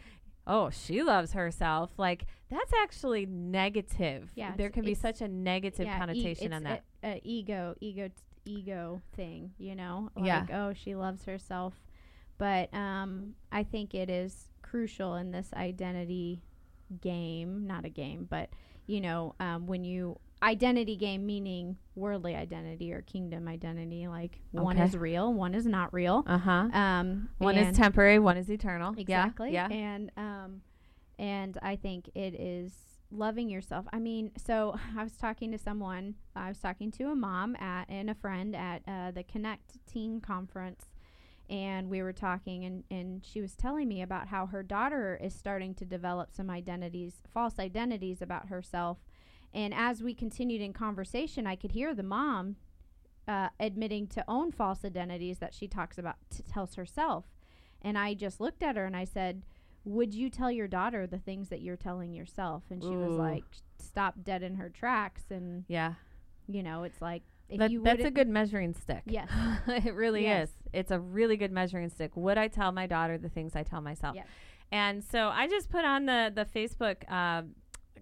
[0.47, 1.91] Oh, she loves herself.
[1.97, 4.31] Like, that's actually negative.
[4.36, 6.84] Yeah, There can be such a negative yeah, e- connotation it's on that.
[7.03, 8.13] A, a ego, ego, t-
[8.45, 9.53] ego thing.
[9.57, 10.39] You know, Yeah.
[10.41, 11.79] like oh, she loves herself,
[12.38, 16.41] but um, I think it is crucial in this identity
[17.01, 17.65] game.
[17.67, 18.49] Not a game, but
[18.91, 24.08] you know, um, when you identity game meaning worldly identity or kingdom identity.
[24.08, 26.23] Like one is real, one is not real.
[26.27, 26.69] uh huh.
[26.73, 28.93] Um, One is temporary, one is eternal.
[28.95, 29.54] Yeah, Exactly.
[29.54, 29.67] Yeah.
[29.69, 30.62] And um
[31.19, 32.73] and I think it is
[33.12, 33.86] loving yourself.
[33.93, 37.86] I mean, so I was talking to someone, I was talking to a mom at
[37.89, 40.86] and a friend at uh, the Connect Teen Conference
[41.51, 45.35] and we were talking and, and she was telling me about how her daughter is
[45.35, 48.97] starting to develop some identities, false identities about herself.
[49.53, 52.55] And as we continued in conversation, I could hear the mom
[53.27, 57.25] uh, admitting to own false identities that she talks about, t- tells herself.
[57.81, 59.43] And I just looked at her and I said,
[59.83, 62.63] Would you tell your daughter the things that you're telling yourself?
[62.69, 63.43] And she was like,
[63.77, 65.23] Stop dead in her tracks.
[65.29, 65.95] And, Yeah.
[66.47, 69.01] you know, it's like, if That, that's a good measuring stick.
[69.05, 69.29] Yes.
[69.67, 70.47] it really Yes.
[70.47, 70.55] is.
[70.73, 72.12] It's a really good measuring stick.
[72.15, 74.15] Would I tell my daughter the things I tell myself?
[74.15, 74.27] Yes.
[74.71, 77.43] And so I just put on the the Facebook uh,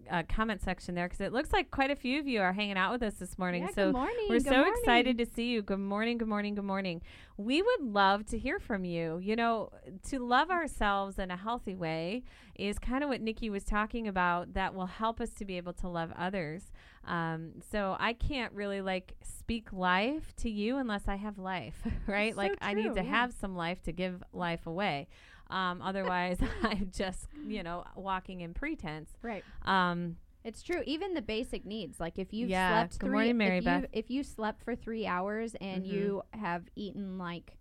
[0.09, 2.77] uh, comment section there because it looks like quite a few of you are hanging
[2.77, 3.63] out with us this morning.
[3.63, 4.25] Yeah, so good morning.
[4.29, 4.73] we're so morning.
[4.77, 5.61] excited to see you.
[5.61, 7.01] Good morning, good morning, good morning.
[7.37, 9.19] We would love to hear from you.
[9.19, 9.71] You know,
[10.09, 12.23] to love ourselves in a healthy way
[12.55, 15.73] is kind of what Nikki was talking about that will help us to be able
[15.73, 16.71] to love others.
[17.09, 21.75] Um, so I can't really like speak life to you unless I have life,
[22.07, 22.33] right?
[22.33, 23.09] So like I need to yeah.
[23.09, 25.07] have some life to give life away.
[25.49, 29.09] Um, otherwise, I'm just, you know, walking in pretense.
[29.23, 29.43] Right.
[29.65, 30.83] Um, It's true.
[30.85, 32.67] Even the basic needs, like if you've Yeah.
[32.69, 33.81] slept Good three, morning, Mary if Beth.
[33.83, 35.89] You, if you slept for three hours and Mhm.
[35.89, 37.55] you have eaten like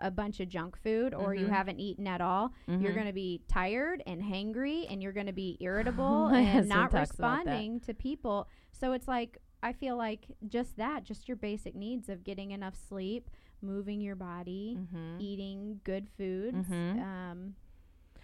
[0.00, 1.50] a bunch of junk food, or you Mhm.
[1.50, 2.94] haven't eaten at all, you're mhm.
[2.94, 7.10] going to be tired and hangry, and you're going to be irritable and not talks
[7.12, 7.50] about that.
[7.50, 8.48] responding to people.
[8.72, 12.76] So it's like I feel like just that, just your basic needs of getting enough
[12.76, 13.28] sleep,
[13.60, 15.20] moving your body, Mhm.
[15.20, 17.02] eating good foods, Mhm.
[17.02, 17.54] um,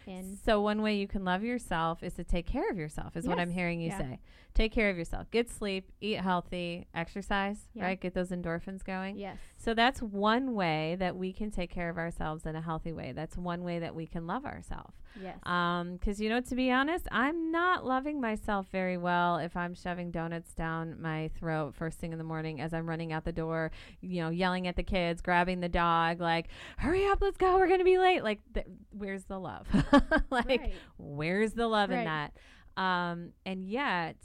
[0.07, 3.27] and so one way you can love yourself is to take care of yourself is
[3.27, 3.99] what i'm hearing you Yeah.
[3.99, 4.21] say.
[4.55, 5.29] Take care of yourself.
[5.33, 7.85] Get sleep eat healthy exercise Yeah.
[7.87, 8.01] right?
[8.01, 9.17] Get those endorphins going.
[9.19, 12.93] Yes, so that's one way that we can take care of ourselves in a healthy
[12.93, 13.11] way.
[13.13, 16.71] That's one way that we can love ourselves yes, um because you know to be
[16.71, 21.99] honest i'm not loving myself very well if i'm shoving donuts down my throat first
[21.99, 24.83] thing in the morning as i'm running out the door you know yelling at the
[24.83, 28.23] kids grabbing the dog like hurry up let's go we're gonna be late.
[28.23, 29.67] Like th- where's the love?
[30.31, 30.75] Like right.
[30.99, 32.35] where's the love in that?
[32.77, 34.17] Um and yet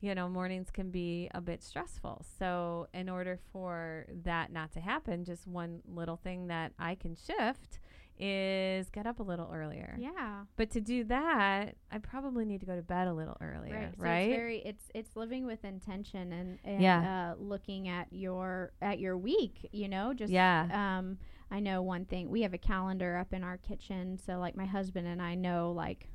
[0.00, 2.24] you know mornings can be a bit stressful.
[2.38, 7.14] So in order for that not to happen just one little thing that i can
[7.14, 7.78] shift
[8.20, 10.42] is get up a little earlier yeah.
[10.56, 13.98] but to do that i probably need to go to bed a little earlier right.
[13.98, 17.34] right, So it's very it's it's living with intention and, and Yeah.
[17.36, 19.68] uh, looking at your at your week.
[19.72, 21.18] You know, just yeah Um,
[21.50, 22.28] I know one thing.
[22.30, 25.72] We have a calendar up in our kitchen, so like my husband and I know
[25.72, 26.08] like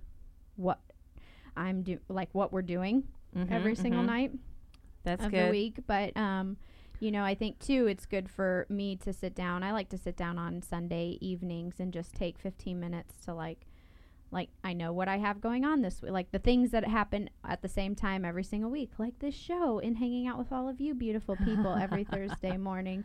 [0.55, 0.79] what
[1.55, 3.03] I'm do like what we're doing
[3.35, 4.07] Mhm, every single mhm.
[4.07, 4.31] night
[5.03, 5.79] that's of good the week.
[5.87, 6.57] But um,
[6.99, 9.63] you know, I think too, it's good for me to sit down.
[9.63, 13.65] I like to sit down on Sunday evenings and just take 15 minutes to like,
[14.32, 17.29] like I know what I have going on this week, like the things that happen
[17.47, 20.67] at the same time every single week, like this show and hanging out with all
[20.69, 23.03] of you beautiful people every Thursday morning.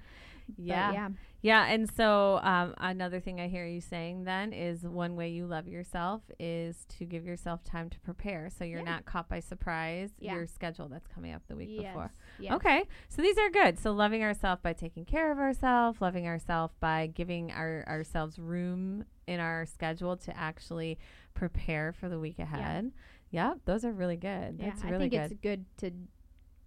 [0.48, 1.08] But yeah yeah,
[1.42, 5.46] Yeah, and so um, another thing I hear you saying then is one way you
[5.46, 8.84] love yourself is to give yourself time to prepare, so you're Yeah.
[8.86, 10.10] not caught by surprise.
[10.18, 10.36] Yeah.
[10.36, 12.10] Your schedule that's coming up the week yes, before.
[12.38, 12.52] Yes.
[12.54, 13.78] Okay, so these are good.
[13.78, 19.04] So loving ourselves by taking care of ourselves, loving ourselves by giving our ourselves room
[19.26, 20.98] in our schedule to actually
[21.34, 22.92] prepare for the week ahead.
[23.30, 23.48] Yeah.
[23.50, 24.56] Yep, those are really good.
[24.58, 25.20] Yeah, That's I think good.
[25.32, 25.90] it's good to.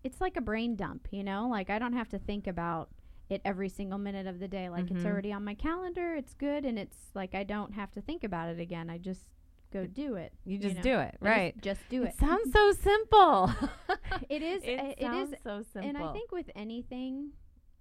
[0.03, 1.47] It's like a brain dump, you know.
[1.49, 2.89] Like I don't have to think about
[3.29, 4.69] it every single minute of the day.
[4.69, 5.05] Like it's Mhm.
[5.05, 6.15] already on my calendar.
[6.15, 8.89] It's good, and it's like I don't have to think about it again.
[8.89, 9.25] I just
[9.71, 10.33] go do it.
[10.45, 10.81] you just know.
[10.81, 11.61] do it, I just- right?
[11.61, 12.09] Just, do it.
[12.09, 13.51] It sounds so simple.
[14.29, 14.61] it is.
[14.65, 15.29] it, uh, it is.
[15.43, 15.89] so simple.
[15.89, 17.31] And I think with anything,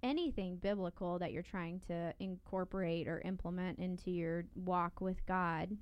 [0.03, 5.77] anything biblical that you're trying to incorporate or implement into your walk with God,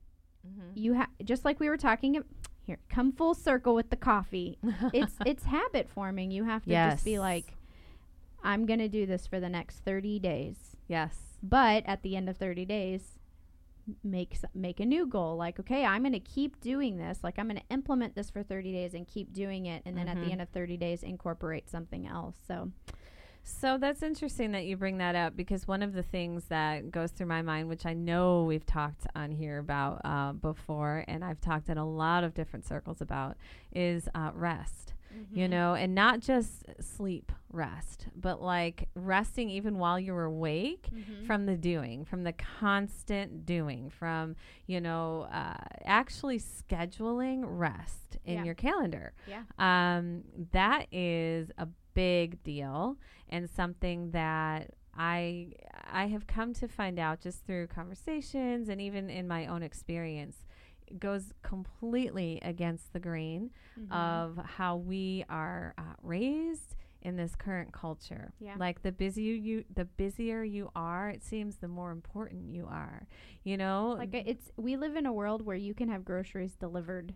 [0.48, 0.72] Mhm.
[0.76, 2.16] you have just like we were talking.
[2.18, 2.26] ab-
[2.66, 4.58] Here, come full circle with the coffee.
[4.94, 6.32] it's it's habit forming.
[6.32, 7.56] You have to just be like,
[8.44, 10.78] I'm gonna do this for the next 30 days.
[10.88, 11.38] yes.
[11.44, 13.19] But at the end of 30 days,
[14.04, 15.36] make make a new goal.
[15.38, 17.20] Like, okay, I'm gonna keep doing this.
[17.24, 19.82] Like, I'm gonna implement this for 30 days and keep doing it.
[19.86, 20.22] And then at Mhm.
[20.26, 22.36] the end of 30 days, incorporate something else.
[22.48, 22.72] So
[23.44, 27.12] So that's interesting that you bring that up because one of the things that goes
[27.12, 31.40] through my mind, which I know we've talked on here about uh, before, and I've
[31.42, 33.38] talked in a lot of different circles about,
[33.74, 34.94] is uh, rest.
[35.34, 35.52] You Mm-hmm.
[35.52, 41.26] know, and not just sleep rest, but like resting even while you're awake Mm-hmm.
[41.26, 44.36] from the doing, from the constant doing, from,
[44.68, 45.54] you know, uh,
[45.86, 48.44] actually scheduling rest in Yeah.
[48.44, 49.14] your calendar.
[49.26, 49.44] Yeah.
[49.58, 52.98] Um, that is a big deal
[53.30, 55.54] and something that I
[55.92, 60.44] I have come to find out just through conversations and even in my own experience
[60.98, 63.94] goes completely against the grain Mm-hmm.
[63.94, 68.34] of how we are uh, raised in this current culture.
[68.42, 68.56] Yeah.
[68.58, 73.08] Like the busier you the busier you are, it seems the more important you are.
[73.46, 73.96] You know?
[73.98, 77.16] like uh, it's we live in a world where you can have groceries delivered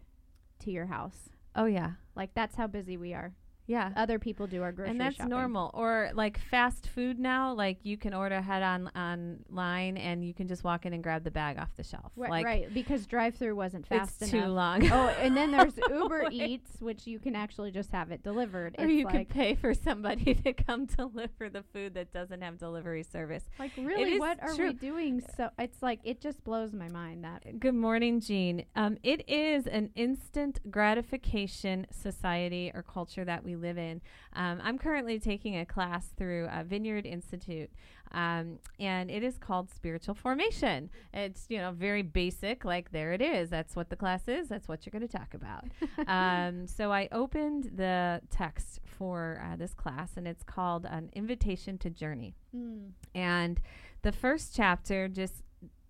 [0.59, 1.29] to your house.
[1.55, 1.91] oh yeah.
[2.15, 3.33] Like that's how busy we are.
[3.67, 3.91] Yeah.
[3.95, 5.29] other people do our grocery and that's shopping.
[5.29, 10.33] normal or like fast food now like you can order ahead on online and you
[10.33, 13.05] can just walk in and grab the bag off the shelf Right, like right, because
[13.05, 14.45] drive-through wasn't fast it's enough.
[14.45, 18.21] too long oh, and then there's Uber Eats, which you can actually just have it
[18.23, 18.75] delivered.
[18.77, 22.41] or it's you like, could pay for somebody to come deliver the food that doesn't
[22.41, 24.67] have delivery service like really, what are true.
[24.67, 25.21] we doing?
[25.37, 27.59] So it's like it just blows my mind that.
[27.59, 28.65] Good morning, Jean.
[28.75, 34.01] Um, it is an instant gratification society or culture that we live in.
[34.33, 37.69] Um, I'm currently taking a class through uh, Vineyard Institute,
[38.11, 40.89] um, and it is called Spiritual Formation.
[41.13, 43.49] It's you know very basic, like there it is.
[43.49, 44.47] That's what the class is.
[44.47, 45.65] That's what you're going to talk about.
[46.07, 51.77] um, so I opened the text for uh, this class, and it's called An Invitation
[51.79, 52.35] to Journey.
[52.55, 52.91] Mm.
[53.13, 53.61] And
[54.01, 55.43] the first chapter just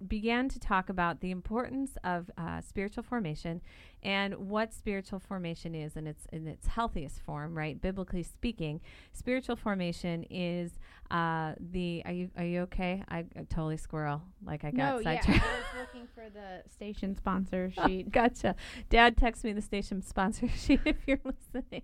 [0.08, 3.62] began to talk about the importance of uh, spiritual formation
[4.04, 7.80] and what spiritual formation is in its in its healthiest form, right?
[7.82, 10.72] Biblically speaking, spiritual formation is
[11.12, 12.02] uh, the.
[12.06, 13.04] Are you are you okay?
[13.10, 16.70] I, I totally squirrel like I got No, got yeah, I was looking for the
[16.70, 18.12] station sponsor Oh, sheet.
[18.12, 18.56] gotcha.
[18.89, 21.84] Dad, text me the station sponsor sheet if you're listening.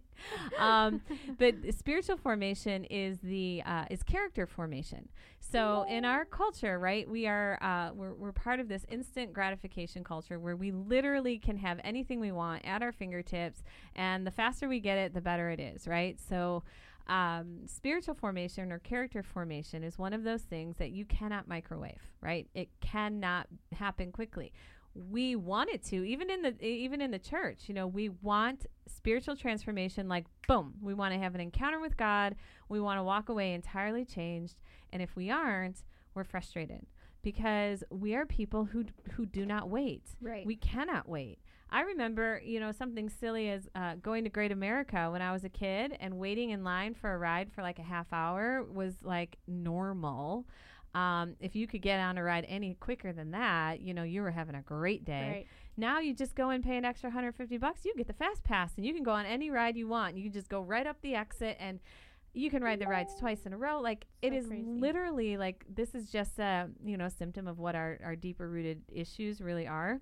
[0.57, 1.01] Um,
[1.37, 5.07] but spiritual formation is the uh, is character formation.
[5.39, 10.03] So in our culture, right, we are uh, we're we're part of this instant gratification
[10.03, 13.61] culture where we literally can have anything we want at our fingertips,
[13.95, 16.19] and the faster we get it, the better it is, right?
[16.19, 16.63] So.
[17.07, 21.99] Um, spiritual formation or character formation is one of those things that you cannot microwave,
[22.21, 22.47] right?
[22.53, 24.53] It cannot happen quickly
[24.93, 28.65] we want it to even in the even in the church you know we want
[28.87, 32.35] spiritual transformation like boom we want to have an encounter with god
[32.69, 34.55] we want to walk away entirely changed
[34.91, 35.83] and if we aren't
[36.15, 36.85] we're frustrated
[37.21, 40.45] because we are people who d- who do not wait Right.
[40.45, 41.37] we cannot wait
[41.71, 45.43] i remember you know something silly as uh, going to great america when i was
[45.43, 48.95] a kid and waiting in line for a ride for like a half hour was
[49.03, 50.45] like normal
[50.95, 54.23] um, if you could get on a ride any quicker than that, you know, you
[54.23, 55.29] were having a great day.
[55.29, 55.47] right.
[55.77, 57.85] Now you just go and pay an extra 150 bucks.
[57.85, 60.17] You get the fast pass and you can go on any ride you want.
[60.17, 61.79] You can just go right up the exit and
[62.33, 63.79] you can ride the rides twice in a row.
[63.79, 64.63] Like it So is crazy.
[64.65, 68.81] literally like this is just a, you know, symptom of what our, our deeper rooted
[68.91, 70.01] issues really are.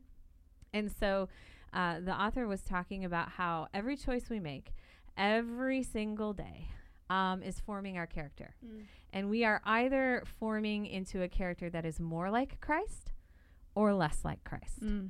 [0.74, 1.28] And so
[1.74, 4.74] uh, the author was talking about how every choice we make
[5.18, 6.68] every single day
[7.10, 8.56] um, is forming our character.
[8.66, 8.84] Mm.
[9.14, 13.12] And we are either forming into a character that is more like Christ
[13.76, 14.84] or less like Christ.
[14.84, 15.10] Mm.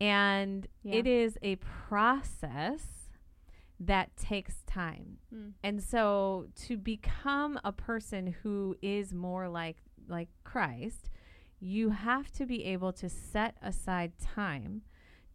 [0.00, 0.96] And Yeah.
[0.96, 3.10] it is a process
[3.80, 5.18] that takes time.
[5.34, 5.52] Mm.
[5.62, 11.10] And so to become a person who is more like like Christ,
[11.60, 14.82] you have to be able to set aside time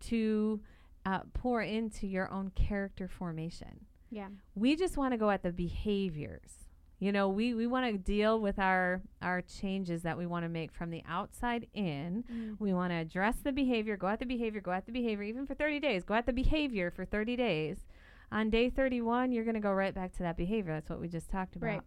[0.01, 0.59] to
[1.05, 4.27] uh, pour into your own character formation Yeah.
[4.55, 6.51] we just want to go at the behaviors
[6.99, 10.49] you know we we want to deal with our our changes that we want to
[10.49, 12.55] make from the outside in Mm.
[12.59, 15.45] we want to address the behavior go at the behavior go at the behavior even
[15.45, 17.87] for 30 days go at the behavior for 30 days
[18.31, 21.07] on day 31 you're going to go right back to that behavior that's what we
[21.07, 21.81] just talked about Right.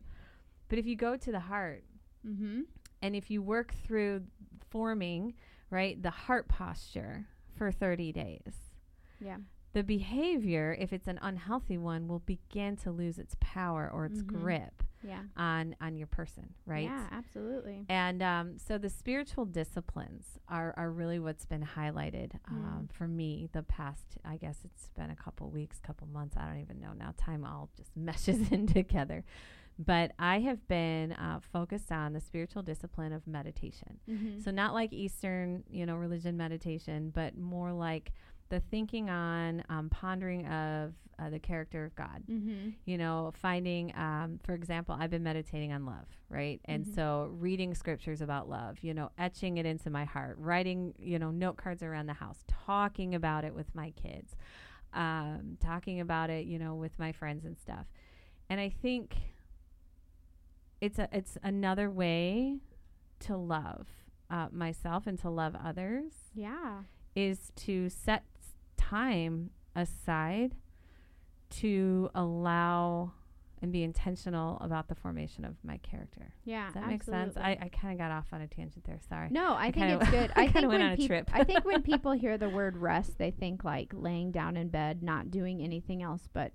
[0.69, 1.85] but if you go to the heart
[2.27, 2.61] Mm-hmm.
[3.03, 4.23] and if you work through
[4.71, 5.35] forming
[5.71, 7.27] right the heart posture
[7.63, 8.73] for 30 days
[9.21, 9.37] Yeah.
[9.73, 14.21] the behavior, if it's an unhealthy one, will begin to lose its power or its
[14.23, 14.27] Mhm.
[14.27, 15.23] grip Yeah.
[15.37, 16.83] on on your person, right?
[16.85, 17.07] Yeah.
[17.13, 17.87] Absolutely.
[17.89, 23.49] And um, so the spiritual disciplines are, are really what's been highlighted um, for me
[23.53, 26.37] the past, I guess it's been a couple weeks, couple months.
[26.37, 27.15] I don't even know now.
[27.17, 29.25] Time all just meshes in together.
[29.79, 33.99] But I have been uh, focused on the spiritual discipline of meditation.
[34.09, 34.41] Mm-hmm.
[34.41, 38.13] So not like Eastern, you know, religion meditation, but more like
[38.51, 42.23] the thinking on um, pondering of uh, the character of God.
[42.31, 42.71] mm-hmm.
[42.85, 46.61] You know, finding, um, for example, I've been meditating on love, right?
[46.67, 46.95] And Mhm.
[46.95, 51.31] so reading scriptures about love, you know, etching it into my heart, writing, you know,
[51.31, 54.37] note cards around the house, talking about it with my kids,
[54.93, 57.87] um, talking about it, you know, with my friends and stuff.
[58.51, 59.17] And I think
[60.83, 62.59] it's a it's another way
[63.21, 63.87] to love
[64.29, 66.83] uh, myself and to love others Yeah.
[67.15, 68.25] is to set
[68.77, 70.57] time aside
[71.51, 73.13] to allow
[73.61, 76.35] and be intentional about the formation of my character.
[76.45, 76.65] Yeah.
[76.67, 77.37] Does that makes sense?
[77.37, 78.99] I, I kind of got off on a tangent there.
[79.09, 79.29] Sorry.
[79.31, 80.33] No, I, think it's good.
[80.37, 81.31] I I think went when on a peop- trip.
[81.33, 85.03] I think when people hear the word rest, they think like laying down in bed,
[85.05, 86.51] not doing anything else but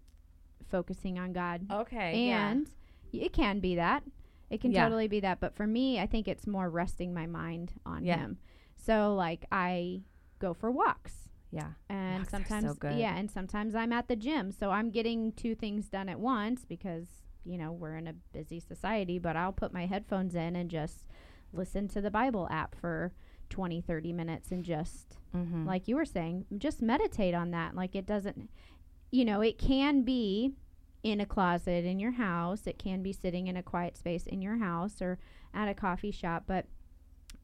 [0.69, 1.65] focusing on God.
[1.71, 2.29] Okay.
[2.29, 2.71] and y-
[3.13, 4.03] it can be that.
[4.49, 4.83] It can Yeah.
[4.83, 5.39] totally be that.
[5.39, 8.17] But for me, I think it's more resting my mind on Yeah.
[8.19, 8.37] Him.
[8.75, 10.03] So like I
[10.39, 11.29] go for walks.
[11.51, 11.71] Yeah.
[11.89, 12.97] and Walks so sometimes good.
[12.99, 16.65] yeah and sometimes i'm at the gym so i'm getting two things done at once
[16.65, 17.07] because
[17.45, 21.05] you know we're in a busy society but i'll put my headphones in and just
[21.53, 23.13] listen to the bible app for
[23.49, 25.65] 20 30 minutes and just Mm-hmm.
[25.65, 28.49] like you were saying just meditate on that like it doesn't
[29.09, 30.51] you know it can be
[31.03, 32.67] in a closet in your house.
[32.67, 35.19] It can be sitting in a quiet space in your house or
[35.53, 36.65] at a coffee shop but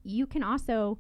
[0.03, 0.99] you can also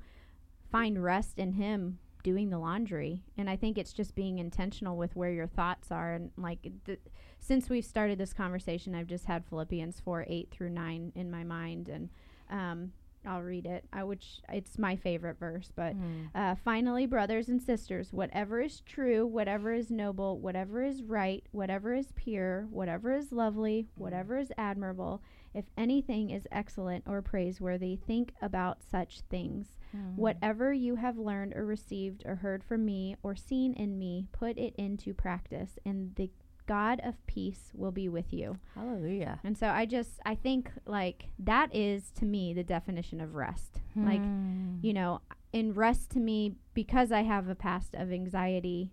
[0.71, 3.21] find rest in him doing the laundry.
[3.37, 6.13] And i think it's just being intentional with where your thoughts are.
[6.13, 6.99] And like th-
[7.39, 11.43] since we've started this conversation i've just had philippians 4 8 through 9 in my
[11.43, 11.89] mind.
[11.89, 12.09] And
[12.49, 12.91] um,
[13.25, 16.29] i'll read it i which it's my favorite verse but Mm.
[16.35, 21.93] uh, finally, brothers and sisters, whatever is true, whatever is noble, whatever is right, whatever
[21.93, 25.21] is pure, whatever is lovely, whatever is admirable,
[25.53, 29.77] if anything is excellent or praiseworthy, think about such things.
[29.95, 30.15] Mm.
[30.15, 34.57] Whatever you have learned or received or heard from me or seen in me, put
[34.57, 36.31] it into practice, and the
[36.65, 38.57] God of peace will be with you.
[38.75, 39.39] Hallelujah.
[39.43, 43.81] And so I just, I think like that is to me the definition of rest.
[43.95, 44.79] Like, Mm.
[44.81, 48.91] you know, in rest to me, because I have a past of anxiety,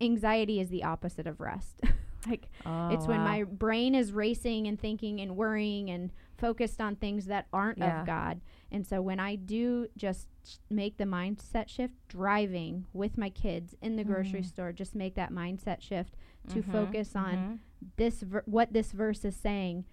[0.00, 1.80] anxiety is the opposite of rest.
[2.28, 6.96] like, Oh, it's when my brain is racing and thinking and worrying and focused on
[6.96, 8.00] things that aren't Yeah.
[8.00, 8.40] of God.
[8.72, 13.74] And so when I do just sh- make the mindset shift driving with my kids
[13.82, 14.46] in the grocery Mm.
[14.46, 16.16] store, just make that mindset shift
[16.48, 17.58] to Mhm, focus on mhm.
[17.96, 19.84] this ver- what this verse is saying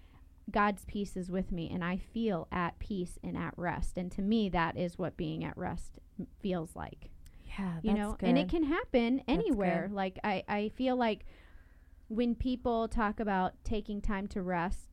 [0.50, 3.96] God's peace is with me and I feel at peace and at rest.
[3.96, 7.10] And to me that is what being at rest m- feels like.
[7.58, 8.28] Yeah, you that's know good.
[8.28, 9.88] and it can happen anywhere.
[9.92, 11.24] Like I I feel like
[12.08, 14.88] when people talk about taking time to rest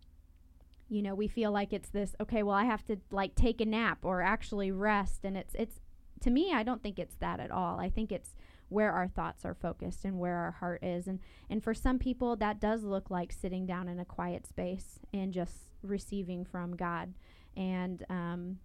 [0.89, 3.65] you know we feel like it's this okay well I have to like take a
[3.65, 5.25] nap or actually rest.
[5.25, 5.79] And it's it's
[6.21, 7.79] to me I don't think it's that at all.
[7.79, 8.35] I think it's
[8.69, 12.35] where our thoughts are focused and where our heart is and and for some people
[12.35, 17.13] that does look like sitting down in a quiet space and just receiving from God
[17.55, 18.57] and um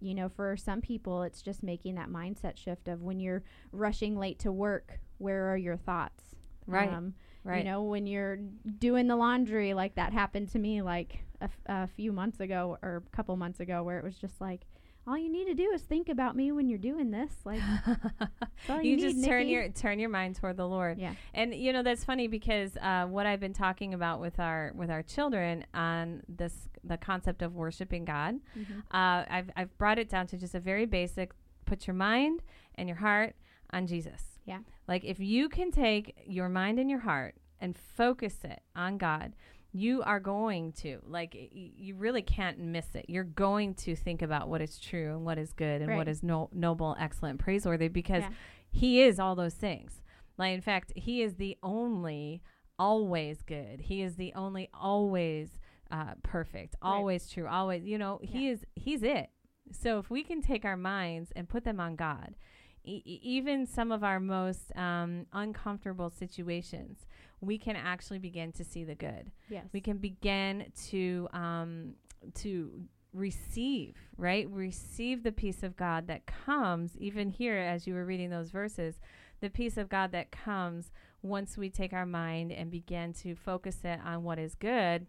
[0.00, 3.42] you know for some people it's just making that mindset shift of when you're
[3.72, 6.22] rushing late to work where are your thoughts
[6.66, 6.92] Right.
[6.92, 7.58] um, right.
[7.58, 8.36] you know when you're
[8.78, 12.76] doing the laundry like that happened to me like a, f- a few months ago
[12.82, 14.66] or a couple months ago where it was just like
[15.08, 17.60] all you need to do is think about me when you're doing this like
[18.68, 19.50] you, you, just need, turn Nikki.
[19.52, 20.98] your turn your mind toward the Lord.
[20.98, 24.72] yeah And you know that's funny because uh, what I've been talking about with our
[24.74, 28.78] with our children on this the concept of worshiping God, Mhm.
[28.90, 31.32] uh, I've I've brought it down to just a very basic:
[31.64, 32.42] put your mind
[32.76, 33.34] and your heart
[33.72, 34.22] on Jesus.
[34.44, 34.60] Yeah.
[34.86, 39.34] Like if you can take your mind and your heart and focus it on God,
[39.78, 43.06] you are going to like y- you really can't miss it.
[43.08, 46.08] You're going to think about what is true and what is good and what Right.
[46.08, 48.30] is no, noble, excellent, praiseworthy because Yeah.
[48.70, 50.02] he is all those things.
[50.36, 52.42] Like in fact, he is the only
[52.78, 53.80] always good.
[53.80, 55.58] He is the only always
[55.90, 56.90] uh, perfect, Right.
[56.90, 57.84] always true, always.
[57.84, 59.30] You know, he is he's it.
[59.72, 62.36] So if we can take our minds and put them on God,
[62.84, 67.06] e- even some of our most um, uncomfortable situations,
[67.40, 69.30] we can actually begin to see the good.
[69.48, 71.94] yes We can begin to um,
[72.34, 72.70] to
[73.12, 74.48] receive, right?
[74.50, 79.00] Receive the peace of God that comes, even here as you were reading those verses,
[79.40, 80.90] the peace of God that comes
[81.22, 85.06] once we take our mind and begin to focus it on what is good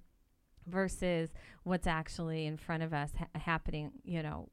[0.66, 1.30] versus
[1.64, 4.50] what's actually in front of us ha- happening, you know,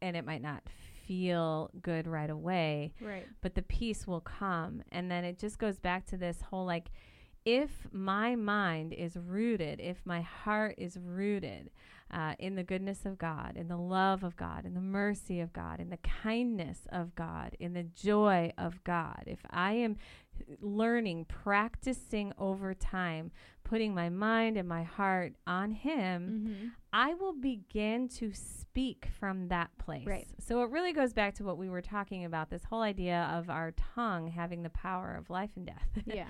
[0.00, 0.62] and it might not
[1.10, 4.82] feel good right away right but the peace will come.
[4.92, 6.90] And then it just goes back to this whole like,
[7.44, 11.70] if my mind is rooted, if my heart is rooted
[12.10, 15.52] uh, in the goodness of God, in the love of God, in the mercy of
[15.52, 19.96] God, in the kindness of God, in the joy of God, if I am
[20.60, 23.30] learning, practicing over time,
[23.64, 26.68] putting my mind and my heart on Him, mm-hmm.
[26.92, 30.06] I will begin to speak from that place.
[30.06, 30.28] Right.
[30.38, 33.50] So it really goes back to what we were talking about this whole idea of
[33.50, 35.88] our tongue having the power of life and death.
[36.04, 36.26] yeah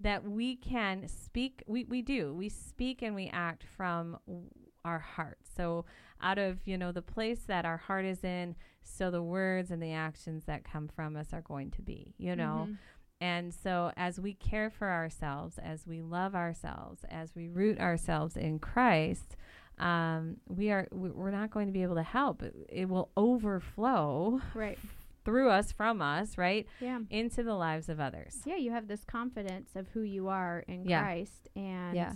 [0.00, 4.46] that we can speak, we, we do, we speak and we act from w-
[4.84, 5.38] our heart.
[5.56, 5.84] So
[6.22, 9.82] out of, you know, the place that our heart is in, so the words and
[9.82, 12.66] the actions that come from us are going to be, you know.
[12.68, 12.78] Mhm.
[13.20, 18.36] And so, as we care for ourselves, as we love ourselves, as we root ourselves
[18.36, 19.36] in Christ,
[19.78, 22.42] um, we are we- we're not going to be able to help.
[22.42, 24.78] It, it will overflow right
[25.24, 28.40] through us, from us, right, yeah into the lives of others.
[28.46, 31.02] yeah you have this confidence of who you are in Yeah.
[31.02, 32.14] Christ and Yeah.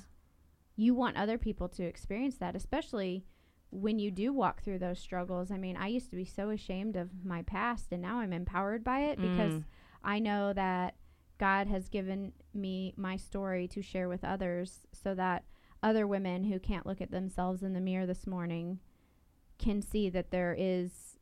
[0.77, 3.25] you want other people to experience that especially
[3.71, 6.95] when you do walk through those struggles i mean i used to be so ashamed
[6.97, 9.65] of my past and now i'm empowered by it because Mm.
[10.05, 10.95] I know that
[11.39, 15.45] God has given me my story to share with others so that
[15.83, 18.79] other women who can't look at themselves in the mirror this morning
[19.59, 21.19] can see that there is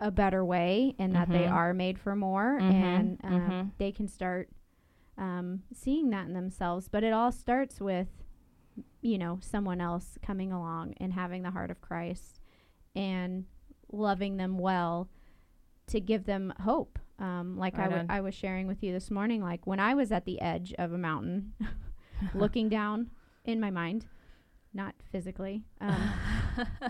[0.00, 1.52] a better way and that they Mhm.
[1.52, 3.70] are made for more Mhm, and uh, mhm.
[3.78, 4.50] they can start
[5.16, 6.88] um, seeing that in themselves.
[6.88, 8.08] But it all starts with,
[9.00, 12.40] you know, someone else coming along and having the heart of Christ
[12.96, 13.46] and
[13.92, 15.08] loving them well
[15.86, 16.98] to give them hope.
[17.18, 18.06] Um, like I Right wa- on.
[18.10, 20.92] I was sharing with you this morning, like when I was at the edge of
[20.92, 21.52] a mountain,
[22.34, 23.10] looking down
[23.44, 24.06] in my mind,
[24.72, 25.64] not physically.
[25.80, 26.12] Um,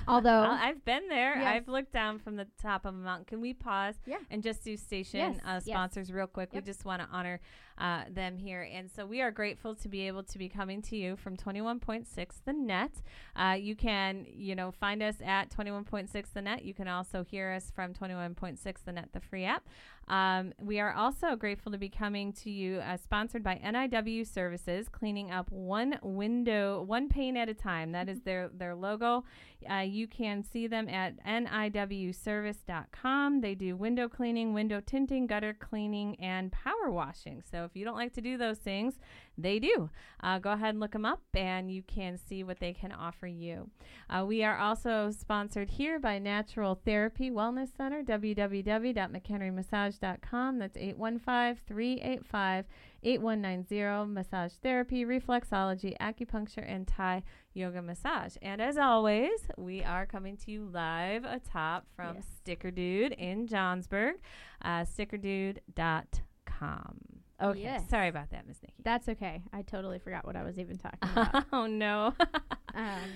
[0.06, 1.36] although- Well, I've been there.
[1.38, 1.46] Yes.
[1.46, 3.24] I've looked down from the top of a mountain.
[3.24, 4.18] Can we pause Yeah.
[4.30, 5.64] and just do station Yes, uh, yes.
[5.64, 6.50] sponsors real quick?
[6.52, 6.62] Yep.
[6.62, 7.40] We just want to honor
[7.78, 8.68] uh, them here.
[8.70, 12.04] And so we are grateful to be able to be coming to you from 21.6
[12.44, 12.92] The Net.
[13.34, 16.62] Uh, you can, you know, find us at 21.6 The Net.
[16.62, 19.66] You can also hear us from 21.6 The Net, the free app.
[20.08, 24.88] Um, we are also grateful to be coming to you, uh, sponsored by NIW Services,
[24.88, 27.92] cleaning up one window, one pane at a time.
[27.92, 29.24] That is their their logo.
[29.66, 33.40] Uh, you can see them at niwservice.com.
[33.40, 37.42] They do window cleaning, window tinting, gutter cleaning, and power washing.
[37.50, 38.98] So if you don't like to do those things,
[39.36, 39.90] they do.
[40.22, 43.26] Uh, go ahead and look them up, and you can see what they can offer
[43.26, 43.68] you.
[44.08, 50.58] Uh, we are also sponsored here by Natural Therapy Wellness Center, www.mchenrymassage.com.
[50.58, 52.66] That's 815 385
[53.02, 54.12] 8190.
[54.12, 57.22] Massage therapy, reflexology, acupuncture, and Thai
[57.54, 58.36] yoga massage.
[58.42, 62.26] And as always, we are coming to you live atop from Yes.
[62.38, 64.14] Sticker Dude in Johnsburg,
[64.62, 66.98] uh, stickerdude.com.
[67.42, 67.88] Okay, Yes.
[67.88, 68.82] sorry about that, Miss Nikki.
[68.84, 69.42] That's okay.
[69.52, 71.46] I totally forgot what I was even talking about.
[71.52, 72.14] oh no.
[72.74, 73.10] um,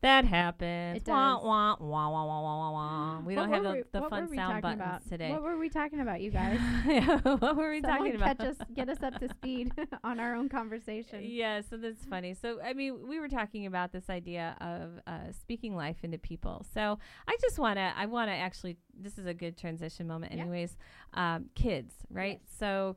[0.00, 0.98] That happens.
[1.02, 1.44] It Wah, does.
[1.44, 3.20] wah, wah, wah, wah, wah, wah, wah.
[3.20, 5.08] We what don't have were the, we- the fun sound talking buttons about?
[5.08, 5.30] today.
[5.32, 6.60] What were we talking about, you guys?
[6.86, 8.38] Yeah, what were we Someone talking about?
[8.38, 9.72] catch us, get us up to speed
[10.04, 11.20] on our own conversation.
[11.24, 12.34] Yeah, so that's funny.
[12.34, 16.64] So, I mean, we were talking about this idea of uh, speaking life into people.
[16.72, 20.32] So, I just want to, I want to actually, this is a good transition moment,
[20.32, 20.42] Yeah.
[20.42, 20.76] anyways.
[21.14, 22.38] Um, kids, right?
[22.40, 22.52] Yes.
[22.56, 22.94] So,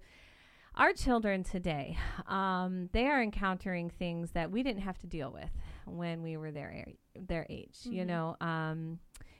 [0.76, 1.98] our children today,
[2.28, 5.50] um, they are encountering things that we didn't have to deal with
[5.86, 7.80] when we were their their age.
[7.84, 8.08] You Mhm.
[8.08, 9.00] know, um,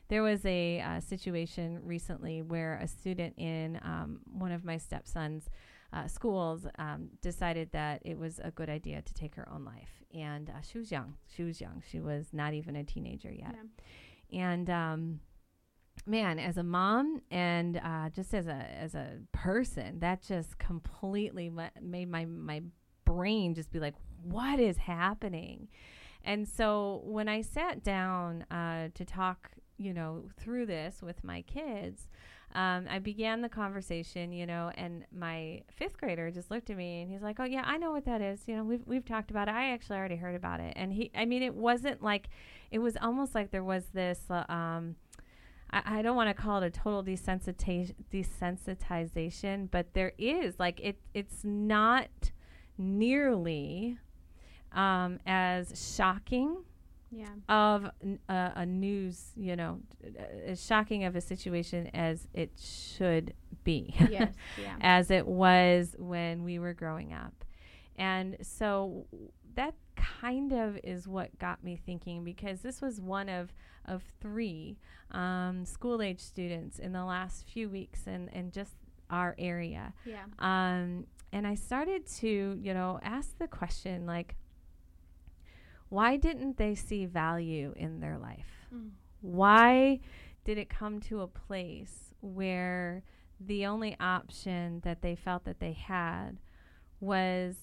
[0.10, 5.50] there was a uh, situation recently where a student in um, one of my stepson's
[5.94, 10.04] uh, schools um, decided that it was a good idea to take her own life,
[10.14, 11.16] and uh, she was young.
[11.28, 11.82] She was young.
[11.90, 13.56] She was not even a teenager yet,
[14.32, 15.20] and um,
[16.06, 21.50] man, as a mom and uh, just as a as a person, that just completely
[21.50, 22.62] ma- made my my
[23.06, 25.68] brain just be like, what is happening?
[26.24, 31.42] And so when I sat down uh, to talk, you know, through this with my
[31.44, 32.08] kids,
[32.54, 37.02] um, I began the conversation, you know, and my fifth grader just looked at me
[37.02, 38.42] and he's like, "Oh yeah, I know what that is.
[38.46, 39.54] You know, we've we've talked about it.
[39.54, 42.28] I actually already heard about it." And he, I mean, it wasn't like,
[42.70, 44.26] it was almost like there was this.
[44.30, 44.96] Uh, um,
[45.74, 51.00] I, don't want to call it a total desensitization, desensitization, but there is like it.
[51.14, 52.32] It's not
[52.78, 53.98] nearly
[54.74, 56.58] um, as shocking
[57.12, 57.28] Yeah.
[57.50, 57.86] of
[58.30, 59.80] uh, a news, you know,
[60.46, 64.34] as shocking of a situation as it should be, yes.
[64.62, 64.76] Yeah.
[64.82, 67.44] as it was when we were growing up.
[67.98, 69.06] And so
[69.56, 73.54] that kind of is what got me thinking because this was one of,
[73.86, 74.78] of three
[75.12, 78.74] um, school age students in the last few weeks in, in just
[79.10, 79.94] our area.
[80.06, 80.24] Yeah.
[80.40, 84.36] Um, and I started to, you know, ask the question like,
[85.92, 88.66] why didn't they see value in their life?
[88.74, 88.92] Mm.
[89.20, 90.00] Why
[90.46, 93.04] did it come to a place where
[93.46, 96.38] the only option that they felt that they had
[97.02, 97.56] was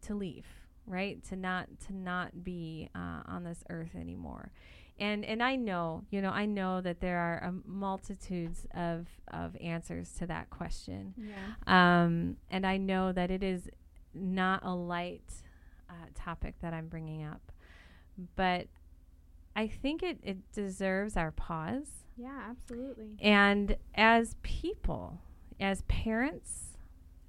[0.00, 0.46] to leave,
[0.86, 1.22] right?
[1.24, 4.50] To not to not be uh, on this earth anymore.
[4.98, 9.56] And and I know, you know, I know that there are um, multitudes of of
[9.60, 11.12] answers to that question.
[11.18, 11.34] Yeah.
[11.66, 13.68] Um, and I know that it is
[14.14, 15.34] not a light
[15.90, 17.52] uh, topic that I'm bringing up,
[18.36, 18.66] but
[19.56, 22.04] I think it, it deserves our pause.
[22.16, 22.40] Yeah.
[22.50, 23.16] Absolutely.
[23.20, 25.20] And as people,
[25.60, 26.76] as parents,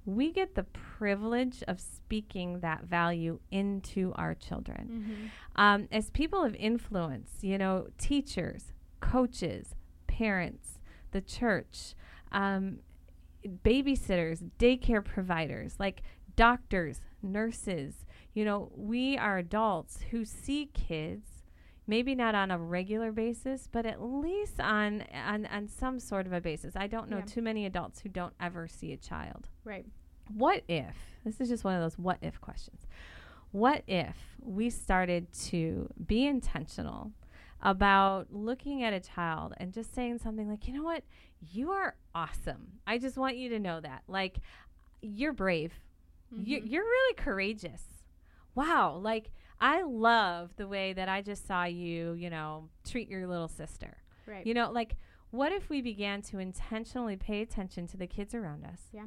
[0.04, 4.88] we get the privilege of speaking that value into our children.
[4.88, 5.26] Mm-hmm.
[5.56, 9.74] Um, as people of influence, you know, teachers, coaches,
[10.06, 10.78] parents,
[11.10, 11.94] the church,
[12.30, 12.78] um,
[13.64, 16.02] babysitters, daycare providers, like
[16.36, 18.05] doctors, nurses,
[18.36, 21.26] you know, we are adults who see kids,
[21.86, 26.32] maybe not on a regular basis, but at least on on, on some sort of
[26.34, 26.76] a basis.
[26.76, 27.24] I don't know Yeah.
[27.24, 29.48] too many adults who don't ever see a child.
[29.64, 29.86] Right.
[30.34, 32.86] What if this is just one of those what if questions?
[33.52, 37.12] What if we started to be intentional
[37.62, 41.04] about looking at a child and just saying something like, you know what,
[41.40, 42.72] you are awesome.
[42.86, 44.02] I just want you to know that.
[44.08, 44.40] Like,
[45.00, 45.72] you're brave.
[46.30, 46.70] You, Mhm.
[46.70, 47.95] you're really courageous.
[48.56, 48.98] Wow.
[49.00, 49.30] Like,
[49.60, 53.98] I love the way that I just saw you, you know, treat your little sister.
[54.26, 54.44] Right.
[54.44, 54.96] You know, like,
[55.30, 58.80] what if we began to intentionally pay attention to the kids around us?
[58.92, 59.04] Yeah.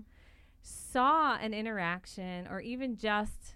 [0.62, 3.56] Saw an interaction or even just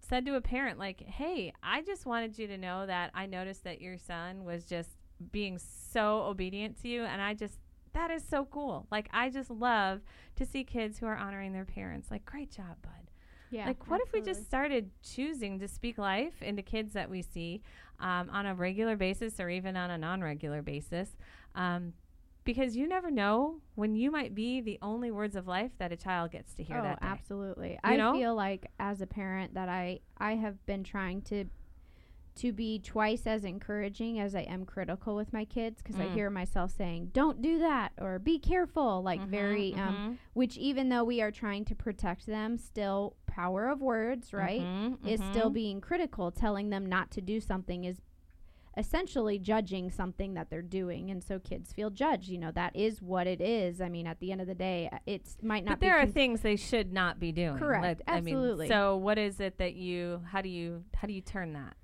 [0.00, 3.64] said to a parent, like, hey, I just wanted you to know that I noticed
[3.64, 4.90] that your son was just
[5.32, 7.04] being so obedient to you.
[7.04, 7.58] And I just,
[7.92, 8.86] that is so cool.
[8.90, 10.00] Like, I just love
[10.36, 12.10] to see kids who are honoring their parents.
[12.10, 12.99] Like, great job, bud.
[13.50, 13.66] Yeah.
[13.66, 17.62] Like, what if we just started choosing to speak life into kids that we see
[17.98, 21.10] um, on a regular basis or even on a non regular basis?
[21.54, 21.92] Um,
[22.44, 25.96] because you never know when you might be the only words of life that a
[25.96, 27.06] child gets to hear oh, that day.
[27.06, 27.78] absolutely.
[27.84, 28.12] I know?
[28.14, 31.44] feel like as a parent that I I have been trying to
[32.36, 36.14] to be twice as encouraging as I am critical with my kids because I Mm.
[36.14, 40.56] hear myself saying, "Don't do that" or "Be careful," like Mhm, very um mhm, which
[40.56, 44.60] even though we are trying to protect them, still power of words, right?
[44.60, 45.54] mhm, Is still mhm.
[45.54, 48.02] being critical, telling them not to do something is
[48.76, 53.02] essentially judging something that they're doing and so kids feel judged you know that is
[53.02, 55.80] what it is i mean at the end of the day it's might not But
[55.80, 57.58] be there are con- things they should not be doing.
[57.58, 58.68] Correct, I mean, absolutely.
[58.68, 60.22] so what is it that you?
[60.30, 60.84] How do you?
[60.94, 61.74] How do you turn that?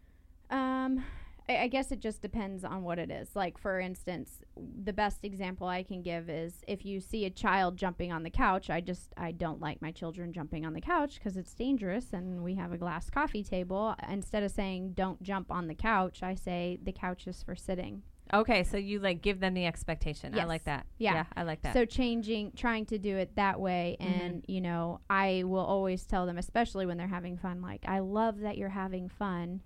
[0.57, 1.03] Um,
[1.49, 3.34] I, I guess it just depends on what it is.
[3.34, 7.76] Like for instance, the best example I can give is if you see a child
[7.76, 8.70] jumping on the couch.
[8.70, 12.42] I just I don't like my children jumping on the couch because it's dangerous, and
[12.42, 13.94] we have a glass coffee table.
[14.11, 18.03] Instead of saying don't jump on the couch, I say the couch is for sitting.
[18.34, 20.34] Okay, so you like give them the expectation.
[20.34, 20.49] I Yes.
[20.49, 20.86] like that.
[20.99, 21.26] Yeah.
[21.36, 21.74] I like that.
[21.74, 24.20] So changing, trying to do it that way, Mhm.
[24.20, 28.01] and you know, I will always tell them, especially when they're having fun, like I
[28.01, 29.61] love that you're having fun,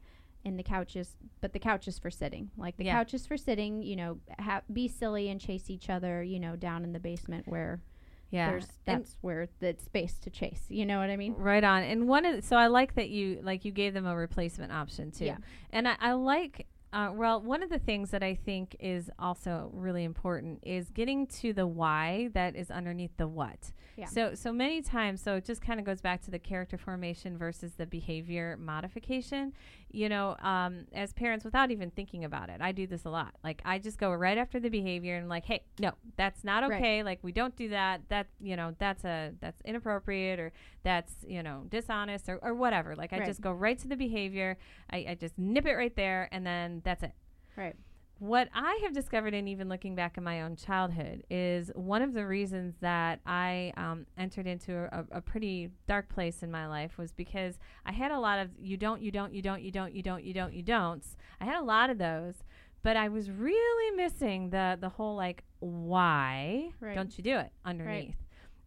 [0.45, 2.51] and the couch is, but the couch is for sitting.
[2.57, 2.95] Like the Yeah.
[2.95, 3.83] couch is for sitting.
[3.83, 6.23] You know, ha- be silly and chase each other.
[6.23, 7.83] You know, down in the basement where
[8.31, 8.51] yeah.
[8.51, 10.65] there's And- that's where the space to chase.
[10.69, 11.35] You know what I mean?
[11.35, 11.83] Right on.
[11.83, 14.73] And one of the, so I like that you like you gave them a replacement
[14.73, 15.27] option too.
[15.27, 15.39] Yeah.
[15.71, 19.71] And I, I like uh, well one of the things that I think is also
[19.73, 23.73] really important is getting to the why that is underneath the what.
[23.97, 24.07] Yeah.
[24.07, 27.37] So so many times so it just kind of goes back to the character formation
[27.37, 29.53] versus the behavior modification.
[29.93, 33.35] You know, um, as parents without even thinking about it, I do this a lot.
[33.43, 36.77] Like I just go right after the behavior and like, hey, no, that's not Right.
[36.81, 37.03] okay.
[37.03, 38.03] Like we don't do that.
[38.09, 40.53] That you know, that's a that's inappropriate or
[40.83, 42.97] that's you know dishonest or, or whatever.
[42.97, 44.57] Like i just go right to the behavior.
[44.91, 47.13] I, I just nip it right there and then that's it.
[47.57, 47.75] Right.
[48.19, 52.13] what i have discovered and even looking back in my own childhood is one of
[52.15, 56.97] the reasons that i um, entered into a, a pretty dark place in my life
[56.99, 59.93] was because i had a lot of you don't you don't you don't you don't
[59.95, 61.17] you don't you don't you don'ts.
[61.41, 62.37] I had a lot of those
[62.83, 65.43] but i was really missing the the whole like
[65.91, 66.95] why Right.
[66.95, 68.17] don't you do it underneath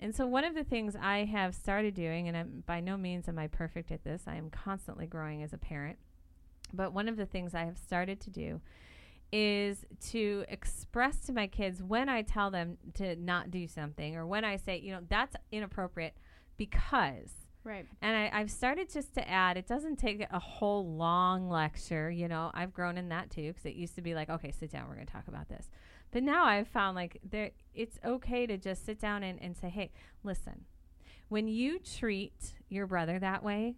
[0.04, 3.30] and so one of the things I have started doing, and I'm, by no means
[3.30, 5.98] am I perfect at this, I am constantly growing as a parent.
[6.74, 8.60] But one of the things I have started to do
[9.32, 14.28] is to express to my kids when I tell them to not do something or
[14.28, 16.18] when I say, you know, that's inappropriate
[16.58, 17.32] because
[17.64, 17.86] Right.
[18.02, 22.12] and I, I've started just to add, it doesn't take a whole long lecture.
[22.12, 24.70] You know, I've grown in that too because it used to be like, okay, sit
[24.70, 25.70] down, we're going to talk about this.
[26.14, 29.68] But now I've found like there, it's okay to just sit down and, and say,
[29.70, 29.92] hey,
[30.24, 30.66] listen,
[31.28, 33.76] when you treat your brother that way,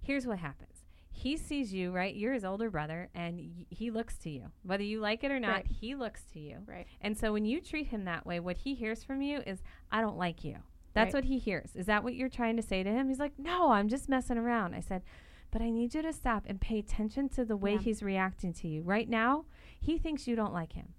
[0.00, 0.84] here's what happens.
[1.10, 2.14] He sees you, right?
[2.14, 4.52] You're his older brother, and y- he looks to you.
[4.62, 5.66] Whether you like it or not, Right.
[5.66, 6.58] he looks to you.
[6.66, 6.86] Right.
[7.00, 10.00] And so when you treat him that way, what he hears from you is, I
[10.02, 10.58] don't like you.
[10.92, 11.22] That's Right.
[11.22, 11.74] what he hears.
[11.76, 13.08] Is that what you're trying to say to him?
[13.08, 14.74] He's like, No, I'm just messing around.
[14.74, 15.02] I said,
[15.50, 17.78] But I need you to stop and pay attention to the way Yeah.
[17.80, 18.82] he's reacting to you.
[18.82, 19.46] Right now,
[19.80, 20.94] he thinks you don't like him.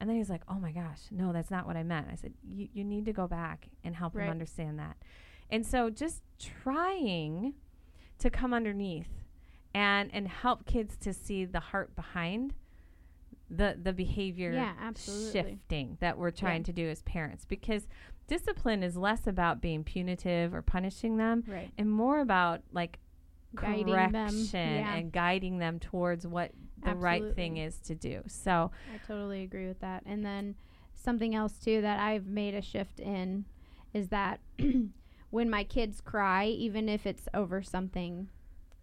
[0.00, 2.08] And then he's like, Oh my gosh, no, that's not what I meant.
[2.10, 4.24] I said, You, you need to go back and help Right.
[4.24, 4.96] him understand that.
[5.50, 7.54] And so just trying
[8.18, 9.08] to come underneath
[9.74, 12.54] and and help kids to see the heart behind
[13.50, 16.66] the the behavior Yeah, shifting that we're trying Yeah.
[16.66, 17.86] to do as parents because
[18.26, 21.70] discipline is less about being punitive or punishing them Right.
[21.76, 22.98] and more about like
[23.54, 24.12] Guiding correction
[24.52, 24.94] them, yeah.
[24.94, 26.52] and guiding them towards what
[26.84, 28.22] the right thing is to do.
[28.26, 30.02] So, I totally agree with that.
[30.06, 30.54] And then
[30.94, 33.44] something else too that I've made a shift in
[33.92, 34.40] is that
[35.30, 38.28] when my kids cry, even if it's over something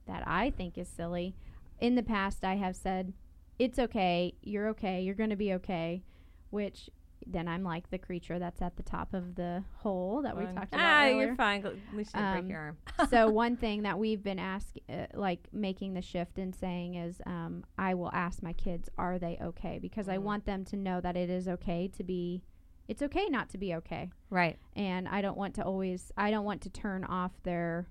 [0.08, 1.36] that I think is silly,
[1.80, 3.14] in the past I have said,
[3.60, 4.34] it's okay.
[4.42, 5.02] You're okay.
[5.02, 6.04] You're going to be okay.
[6.50, 6.90] Which
[7.30, 10.74] then I'm like the creature that's at the top of the hole that we talked
[10.74, 11.26] about Ah, earlier.
[11.28, 11.62] you're fine.
[11.64, 12.78] Gl- At least you didn't Um, break your arm.
[13.10, 17.22] so one thing that we've been asking, uh, like making the shift and saying is,
[17.26, 19.80] um, I will ask my kids, are they okay?
[19.80, 20.24] Because I Mhm.
[20.24, 22.44] want them to know that it is okay to be.
[22.88, 24.58] It's okay not to be okay, Right.
[24.76, 26.12] and I don't want to always.
[26.16, 27.90] I don't want to turn off their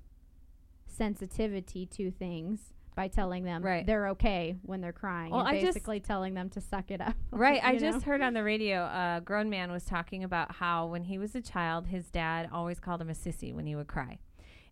[0.86, 3.86] sensitivity to things by telling them Right.
[3.86, 7.00] they're okay when they're crying, Well, and I just- basically telling them to suck it
[7.00, 7.14] up.
[7.30, 7.60] Right.
[7.62, 7.78] I know?
[7.78, 11.34] just heard on the radio a grown man was talking about how when he was
[11.36, 14.18] a child, his dad always called him a sissy when he would cry.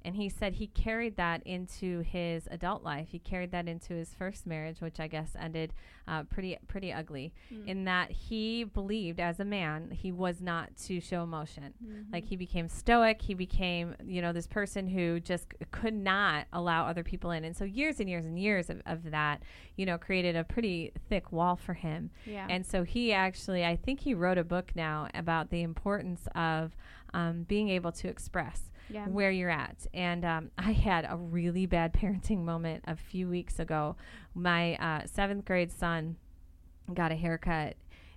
[0.05, 3.09] And he said he carried that into his adult life.
[3.11, 5.73] He carried that into his first marriage, which I guess ended
[6.07, 7.33] uh, pretty pretty ugly.
[7.53, 7.67] Mm.
[7.67, 11.73] In that he believed, as a man, he was not to show emotion.
[11.83, 12.13] Mhm.
[12.13, 13.23] Like he became stoic.
[13.23, 17.45] He became, you know, this person who just c- could not allow other people in.
[17.45, 19.43] And so years and years and years of, of that,
[19.77, 22.11] you know, created a pretty thick wall for him.
[22.27, 22.47] yeah.
[22.51, 26.77] And so he actually, I think he wrote a book now about the importance of
[27.15, 29.07] um, being able to express yeah.
[29.07, 29.87] where you're at.
[29.93, 33.97] And um, I had a really bad parenting moment a few weeks ago.
[34.35, 36.17] My uh, seventh grade son
[36.93, 37.77] got a haircut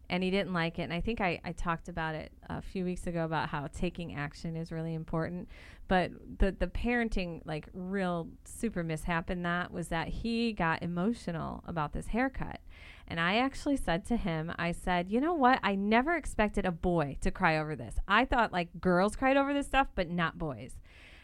[0.09, 0.83] and he didn't like it.
[0.83, 4.15] And I think I, I talked about it a few weeks ago about how taking
[4.15, 5.49] action is really important.
[5.87, 11.63] But the, the parenting, like, real super mishap in that was that he got emotional
[11.65, 12.59] about this haircut.
[13.07, 15.59] And I actually said to him, I said, you know what?
[15.63, 17.95] I never expected a boy to cry over this.
[18.07, 20.77] I thought like girls cried over this stuff, but not boys.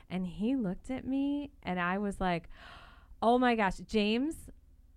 [0.09, 2.49] And he looked at me and I was like,
[3.21, 4.35] oh my gosh, James,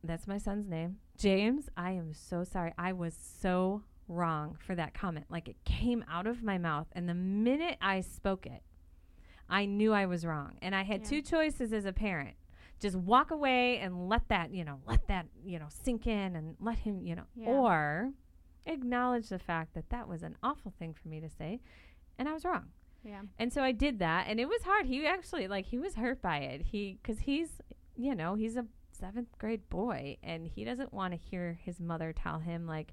[0.05, 0.99] that's my son's name.
[1.17, 2.73] James, I am so sorry.
[2.79, 5.27] I was so wrong for that comment.
[5.31, 6.87] Like it came out of my mouth.
[6.93, 8.63] And the minute I spoke it,
[9.49, 10.59] I knew I was wrong.
[10.63, 11.09] And I had Yeah.
[11.09, 12.37] two choices as a parent
[12.79, 16.57] just walk away and let that, you know, let that, you know, sink in and
[16.61, 17.49] let him, you know, Yeah.
[17.49, 18.13] or
[18.67, 21.61] acknowledge the fact that that was an awful thing for me to say
[22.19, 22.73] and I was wrong.
[23.05, 23.23] yeah.
[23.39, 24.87] And so I did that and it was hard.
[24.87, 26.61] He actually like he was hurt by it.
[26.63, 27.61] He cuz he's,
[27.97, 28.67] you know, he's a
[29.01, 32.93] 7th grade boy and he doesn't want to hear his mother tell him like,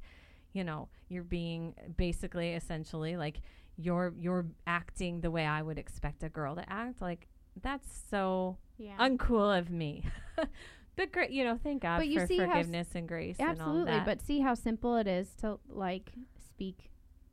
[0.54, 3.41] you know, you're being basically essentially like
[3.78, 7.01] you're you're acting the way I would expect a girl to act.
[7.01, 7.28] Like
[7.62, 8.97] that's so Yeah.
[8.99, 10.04] uncool of me.
[10.95, 13.38] but great, you know, thank God But you for see how s- forgiveness and grace
[13.39, 14.06] and all Absolutely, that.
[14.06, 16.12] but see how simple it is to like
[16.47, 16.91] speak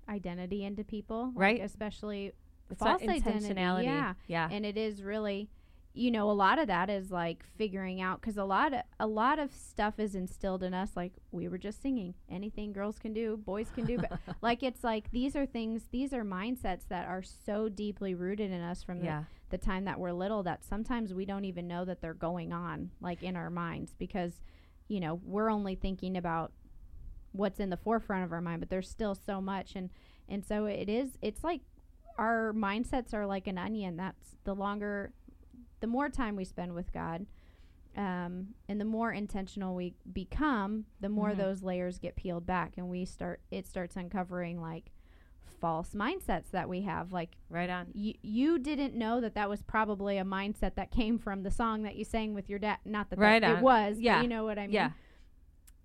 [0.08, 1.60] identity into people, like, Right.
[1.62, 2.32] especially
[2.70, 3.30] It's false identity.
[3.54, 3.84] intentionality.
[3.84, 4.48] Yeah, yeah.
[4.50, 5.48] and it is really,
[5.92, 9.06] you know, a lot of that is like figuring out because a lot of a
[9.06, 10.90] lot of stuff is instilled in us.
[10.94, 13.98] Like we were just singing, anything girls can do, boys can do.
[13.98, 14.12] But
[14.42, 18.60] like it's like these are things, these are mindsets that are so deeply rooted in
[18.60, 19.06] us from the
[19.50, 22.90] the time that we're little that sometimes we don't even know that they're going on
[23.00, 24.40] like in our minds because
[24.88, 26.52] you know we're only thinking about
[27.32, 29.90] what's in the forefront of our mind but there's still so much and
[30.28, 31.60] and so it is it's like
[32.16, 35.12] our mindsets are like an onion that's the longer
[35.80, 37.26] the more time we spend with god
[37.96, 41.36] um, and the more intentional we become the more Mhm.
[41.38, 44.92] those layers get peeled back and we start it starts uncovering like
[45.60, 47.88] false mindsets that we have like Right on.
[47.92, 51.82] you you didn't know that that was probably a mindset that came from the song
[51.82, 52.78] that you sang with your dad.
[52.84, 53.60] Not that, that Right it on.
[53.62, 54.22] was, Yeah.
[54.22, 54.74] you know what I mean.
[54.74, 54.90] Yeah.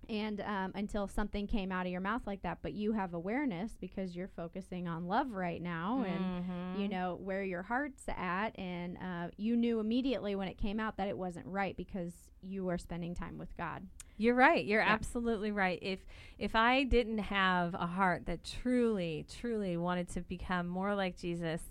[0.08, 3.76] And um, until something came out of your mouth like that, but you have awareness
[3.80, 6.90] because you're focusing on love right now, and you Mhm.
[6.90, 11.08] know where your heart's at, and uh, you knew immediately when it came out that
[11.08, 13.82] it wasn't right because you were spending time with God.
[14.18, 14.64] You're right.
[14.64, 14.92] You're Yeah.
[14.92, 15.78] absolutely right.
[15.82, 16.00] If
[16.38, 21.62] if I didn't have a heart that truly, truly wanted to become more like Jesus,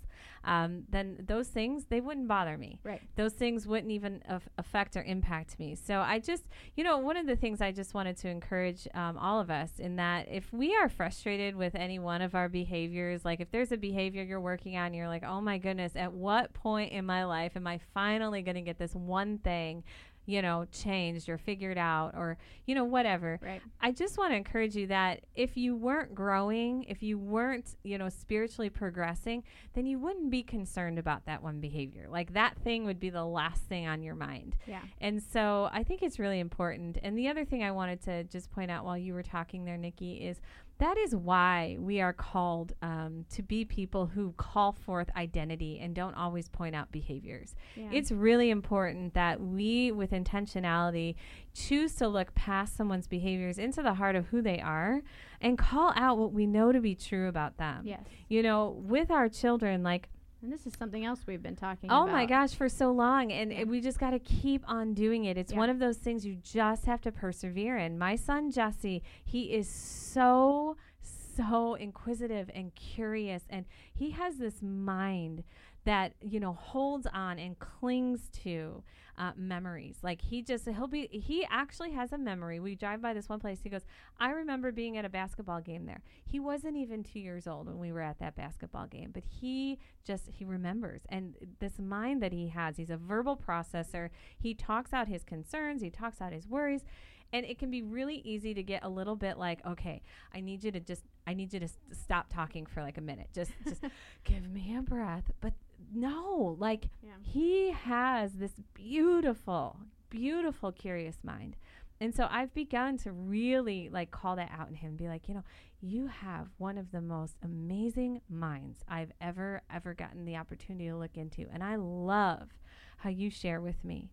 [0.46, 2.80] um, then those things they wouldn't bother me.
[2.84, 3.02] Right.
[3.16, 5.74] Those things wouldn't even af- affect or impact me.
[5.74, 6.44] So I just,
[6.76, 9.72] you know, one of the things I just wanted to encourage um, all of us
[9.78, 13.72] in that if we are frustrated with any one of our behaviors, like if there's
[13.72, 17.24] a behavior you're working on, you're like, oh my goodness, at what point in my
[17.24, 19.82] life am I finally going to get this one thing?
[20.26, 23.38] You know, changed or figured out or, you know, whatever.
[23.42, 23.62] Right.
[23.80, 27.96] I just want to encourage you that if you weren't growing, if you weren't, you
[27.96, 32.06] know, spiritually progressing, then you wouldn't be concerned about that one behavior.
[32.10, 34.56] Like that thing would be the last thing on your mind.
[34.66, 34.82] Yeah.
[35.00, 36.98] And so I think it's really important.
[37.02, 39.76] And the other thing I wanted to just point out while you were talking there,
[39.76, 40.40] Nikki, is
[40.78, 45.94] that is why we are called um, to be people who call forth identity and
[45.94, 47.54] don't always point out behaviors.
[47.74, 47.88] Yeah.
[47.92, 51.14] It's really important that we, with intentionality,
[51.54, 55.02] choose to look past someone's behaviors into the heart of who they are
[55.40, 57.82] and call out what we know to be true about them.
[57.86, 58.02] yes.
[58.28, 60.08] You know, with our children, like,
[60.46, 62.12] And this is something else we've been talking Oh about.
[62.12, 63.32] my gosh, for so long.
[63.32, 63.64] And Yeah.
[63.64, 65.36] we just got to keep on doing it.
[65.36, 65.58] It's Yeah.
[65.58, 67.98] one of those things you just have to persevere in.
[67.98, 73.42] My son, Jesse, he is so, so inquisitive and curious.
[73.50, 75.42] And he has this mind
[75.86, 78.82] that, you know, holds on and clings to
[79.16, 79.98] uh, memories.
[80.02, 82.58] Like he just, he'll be, he actually has a memory.
[82.60, 83.60] We drive by this one place.
[83.62, 83.86] He goes,
[84.18, 86.02] I remember being at a basketball game there.
[86.24, 89.78] He wasn't even two years old when we were at that basketball game, but he
[90.04, 94.08] just he remembers and this mind that he has he's a verbal processor
[94.38, 96.84] he talks out his concerns he talks out his worries
[97.32, 100.00] and it can be really easy to get a little bit like okay
[100.34, 103.00] i need you to just i need you to s- stop talking for like a
[103.00, 103.82] minute just just
[104.24, 105.52] give me a breath but
[105.94, 107.10] no like Yeah.
[107.22, 109.78] he has this beautiful
[110.10, 111.56] beautiful curious mind
[112.00, 115.28] and so i've begun to really like call that out in him and be like
[115.28, 115.44] you know
[115.82, 120.96] you have one of the most amazing minds I've ever, ever gotten the opportunity to
[120.96, 121.44] look into.
[121.52, 122.48] And I love
[122.96, 124.10] how you share with me.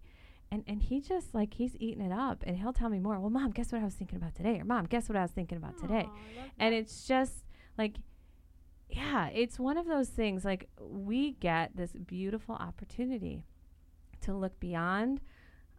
[0.54, 3.20] And, and he just like, he's eating it up and he'll tell me more.
[3.20, 4.60] Well, mom, guess what I was thinking about today?
[4.60, 6.06] Or mom, guess what I was thinking about today?
[6.08, 7.44] Aw, I love And it's just
[7.76, 7.96] like,
[8.88, 13.46] yeah, it's one of those things like we get this beautiful opportunity
[14.22, 15.22] to look beyond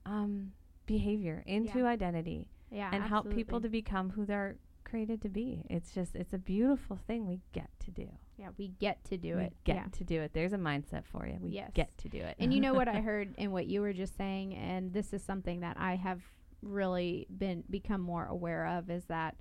[0.06, 0.50] um,
[0.86, 1.86] behavior into Yeah.
[1.86, 5.64] identity yeah, and help people to become who they're created to be.
[5.70, 8.08] It's just it's a beautiful thing we get to do.
[8.36, 9.52] Yeah, we get to do we it.
[9.64, 9.84] get yeah.
[9.92, 10.32] to do it.
[10.32, 11.38] There's a mindset for you.
[11.40, 11.70] We Yes.
[11.74, 12.36] get to do it.
[12.38, 15.22] And you know what I heard in what you were just saying, and this is
[15.22, 16.20] something that I have
[16.62, 19.36] really been become more aware of is that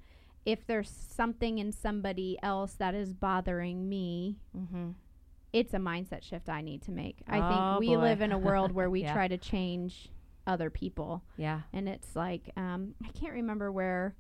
[0.46, 4.90] if there's something in somebody else that is bothering me, mm-hmm.
[5.54, 7.22] it's a mindset shift I need to make.
[7.28, 8.02] I Oh, think we boy.
[8.02, 9.14] live in a world where we Yeah.
[9.14, 10.10] try to change
[10.46, 11.62] other people, Yeah.
[11.72, 14.16] and it's like um, I can't remember where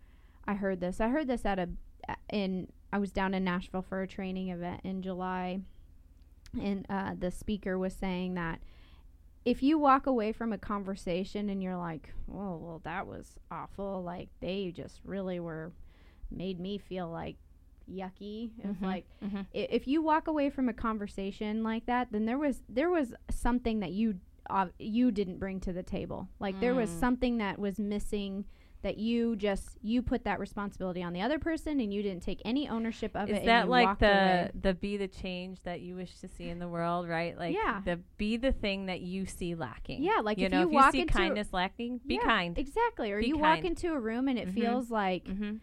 [0.47, 1.01] I heard this.
[1.01, 1.69] I heard this at a
[2.31, 5.61] in I was down in Nashville for a training event in July,
[6.61, 8.59] and uh, the speaker was saying that
[9.45, 14.03] if you walk away from a conversation and you're like, "Oh, well, that was awful,"
[14.03, 15.71] like they just really were
[16.29, 17.37] made me feel like
[17.91, 18.51] yucky.
[18.59, 18.81] It's Mhm.
[18.85, 19.37] like Mm-hmm.
[19.39, 23.15] i- if you walk away from a conversation like that, then there was there was
[23.31, 24.19] something that you
[24.49, 26.27] uh, you didn't bring to the table.
[26.39, 26.99] Like there was Mm.
[26.99, 28.45] something that was missing
[28.83, 32.41] that you just you put that responsibility on the other person and you didn't take
[32.45, 33.37] any ownership of it.
[33.39, 34.51] Is that like the away.
[34.61, 37.37] the be the change that you wish to see in the world, right?
[37.37, 37.81] Like Yeah.
[37.83, 40.03] the be the thing that you see lacking.
[40.03, 42.21] Yeah, like you if know, you if walk you see into- kindness lacking, be Yeah,
[42.27, 42.57] kind.
[42.57, 43.11] exactly?
[43.11, 44.53] Or Be you walk into a room and it Mhm.
[44.53, 45.55] feels like mm-hmm.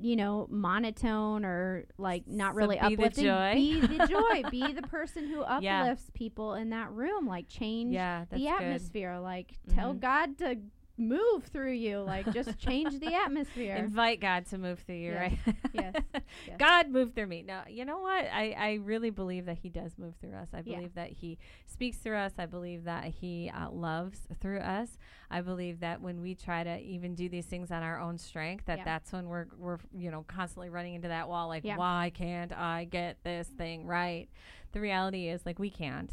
[0.00, 3.24] you know monotone or like not So really be the uplifting.
[3.24, 3.54] joy.
[3.54, 4.06] Be the
[4.44, 4.50] joy.
[4.50, 5.80] be the person who Yeah.
[5.84, 7.26] uplifts people in that room.
[7.26, 8.46] Like change Yeah, the good.
[8.46, 9.18] atmosphere.
[9.18, 10.00] Like tell Mhm.
[10.00, 10.58] God to
[10.98, 12.00] move through you.
[12.00, 13.76] Like just change the atmosphere.
[13.76, 15.56] Invite God to move through you, Yes, right?
[15.72, 15.94] yes,
[16.46, 16.56] yes.
[16.58, 17.42] God move through me.
[17.42, 18.24] Now, you know what?
[18.32, 20.48] I, I really believe that He does move through us.
[20.52, 20.76] I Yeah.
[20.76, 22.32] believe that He speaks through us.
[22.38, 24.98] I believe that He uh, loves through us.
[25.30, 28.64] I believe that when we try to even do these things on our own strength,
[28.66, 28.84] that Yeah.
[28.84, 31.48] that's when we're we're you know constantly running into that wall.
[31.48, 31.76] Like, Yeah.
[31.76, 34.28] why can't I get this thing right?
[34.72, 36.10] The reality is like we can't,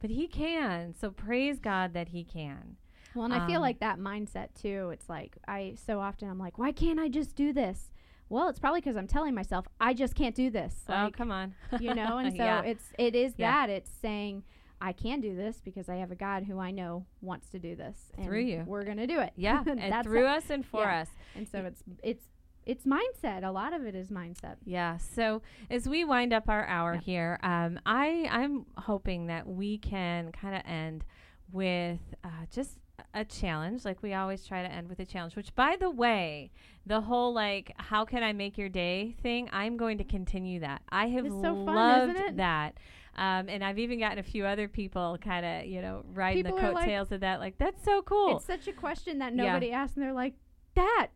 [0.00, 0.94] but He can.
[0.94, 2.76] So praise God that He can.
[3.14, 4.90] Well, and I feel Um, like that mindset too.
[4.92, 7.90] It's like I so often I'm like, why can't I just do this?
[8.28, 10.74] Well, it's probably because I'm telling myself I just can't do this.
[10.88, 11.54] oh, come on.
[11.80, 12.62] you know, and so Yeah.
[12.62, 13.50] it's it is Yeah.
[13.66, 14.44] that it's saying
[14.80, 17.76] I can do this because I have a God who I know wants to do
[17.76, 18.64] this and Through you.
[18.66, 19.32] We're gonna do it.
[19.36, 21.02] Yeah, and That's through us and for yeah.
[21.02, 21.08] us.
[21.36, 22.24] and so it's it's
[22.64, 23.44] it's mindset.
[23.44, 24.56] A lot of it is mindset.
[24.64, 24.96] Yeah.
[24.96, 27.00] So as we wind up our hour Yeah.
[27.00, 31.04] here, um, I I'm hoping that we can kind of end
[31.52, 32.78] with uh, just
[33.14, 35.36] a challenge, like we always try to end with a challenge.
[35.36, 36.50] Which, by the way,
[36.86, 40.82] the whole like "How can I make your day?" thing, I'm going to continue that.
[40.90, 42.78] I have so loved isn't that.
[43.14, 46.56] Um, and I've even gotten a few other people kind of, you know, riding People
[46.58, 47.40] the are like- coattails of that.
[47.40, 48.36] Like, that's so cool.
[48.36, 49.44] It's such a question that Yeah.
[49.48, 50.32] nobody asked, and they're like,
[50.76, 51.08] that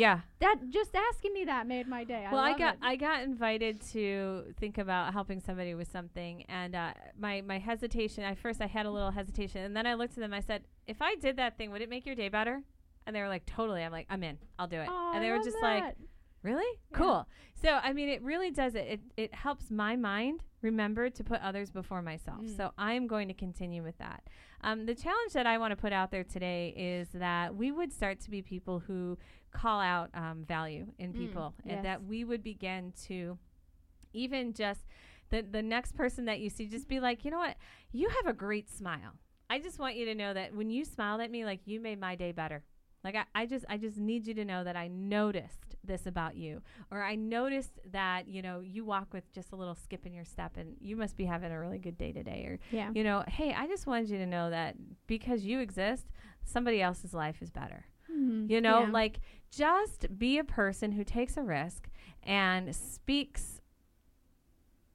[0.00, 0.20] yeah.
[0.40, 2.26] that just asking me that made my day.
[2.30, 2.80] well, I love got it.
[2.82, 8.24] I got invited to think about helping somebody with something, and uh, my my hesitation.
[8.24, 10.32] At first, I had a little hesitation, and then I looked at them.
[10.32, 12.62] I said, "If I did that thing, would it make your day better?"
[13.06, 14.38] And they were like, "Totally." I'm like, "I'm in.
[14.58, 15.96] I'll do it." Aw, and I they were love just like.
[16.42, 16.78] Really?
[16.90, 16.96] Yeah.
[16.96, 17.28] Cool.
[17.60, 18.86] So, I mean, it really does it.
[18.88, 22.40] It, it helps my mind remember to put others before myself.
[22.40, 22.56] Mm.
[22.56, 24.22] So, I'm going to continue with that.
[24.62, 27.92] Um, the challenge that I want to put out there today is that we would
[27.92, 29.18] start to be people who
[29.50, 31.76] call out um, value in Mm, people yes.
[31.76, 33.38] and that we would begin to
[34.12, 34.80] even just
[35.30, 37.56] the, the next person that you see, just be like, you know what?
[37.92, 39.12] You have a great smile.
[39.48, 42.00] I just want you to know that when you smiled at me, like you made
[42.00, 42.64] my day better.
[43.04, 46.36] Like I, I just I just need you to know that I noticed this about
[46.36, 50.12] you or i noticed that you know you walk with just a little skip in
[50.12, 52.90] your step and you must be having a really good day today or Yeah.
[52.92, 54.76] you know hey i just wanted you to know that
[55.06, 56.04] because you exist
[56.44, 58.50] somebody else's life is better Mhm.
[58.50, 58.90] you know Yeah.
[58.90, 59.20] like
[59.50, 61.88] just be a person who takes a risk
[62.22, 63.60] and speaks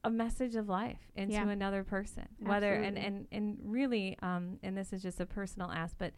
[0.03, 1.49] a message of life into Yeah.
[1.49, 5.95] another person whether and, and and really um and this is just a personal ask
[5.97, 6.13] but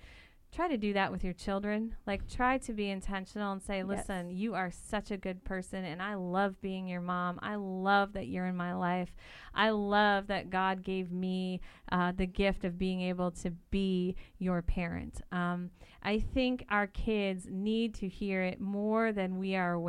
[0.53, 1.95] try to do that with your children.
[2.05, 3.87] Like try to be intentional and say Yes.
[3.87, 7.39] listen you are such a good person and i love being your mom.
[7.41, 9.15] I love that you're in my life.
[9.53, 14.61] I love that god gave me uh, the gift of being able to be your
[14.61, 15.21] parent.
[15.31, 15.69] Um,
[16.03, 19.85] i think our kids need to hear it more than we are aware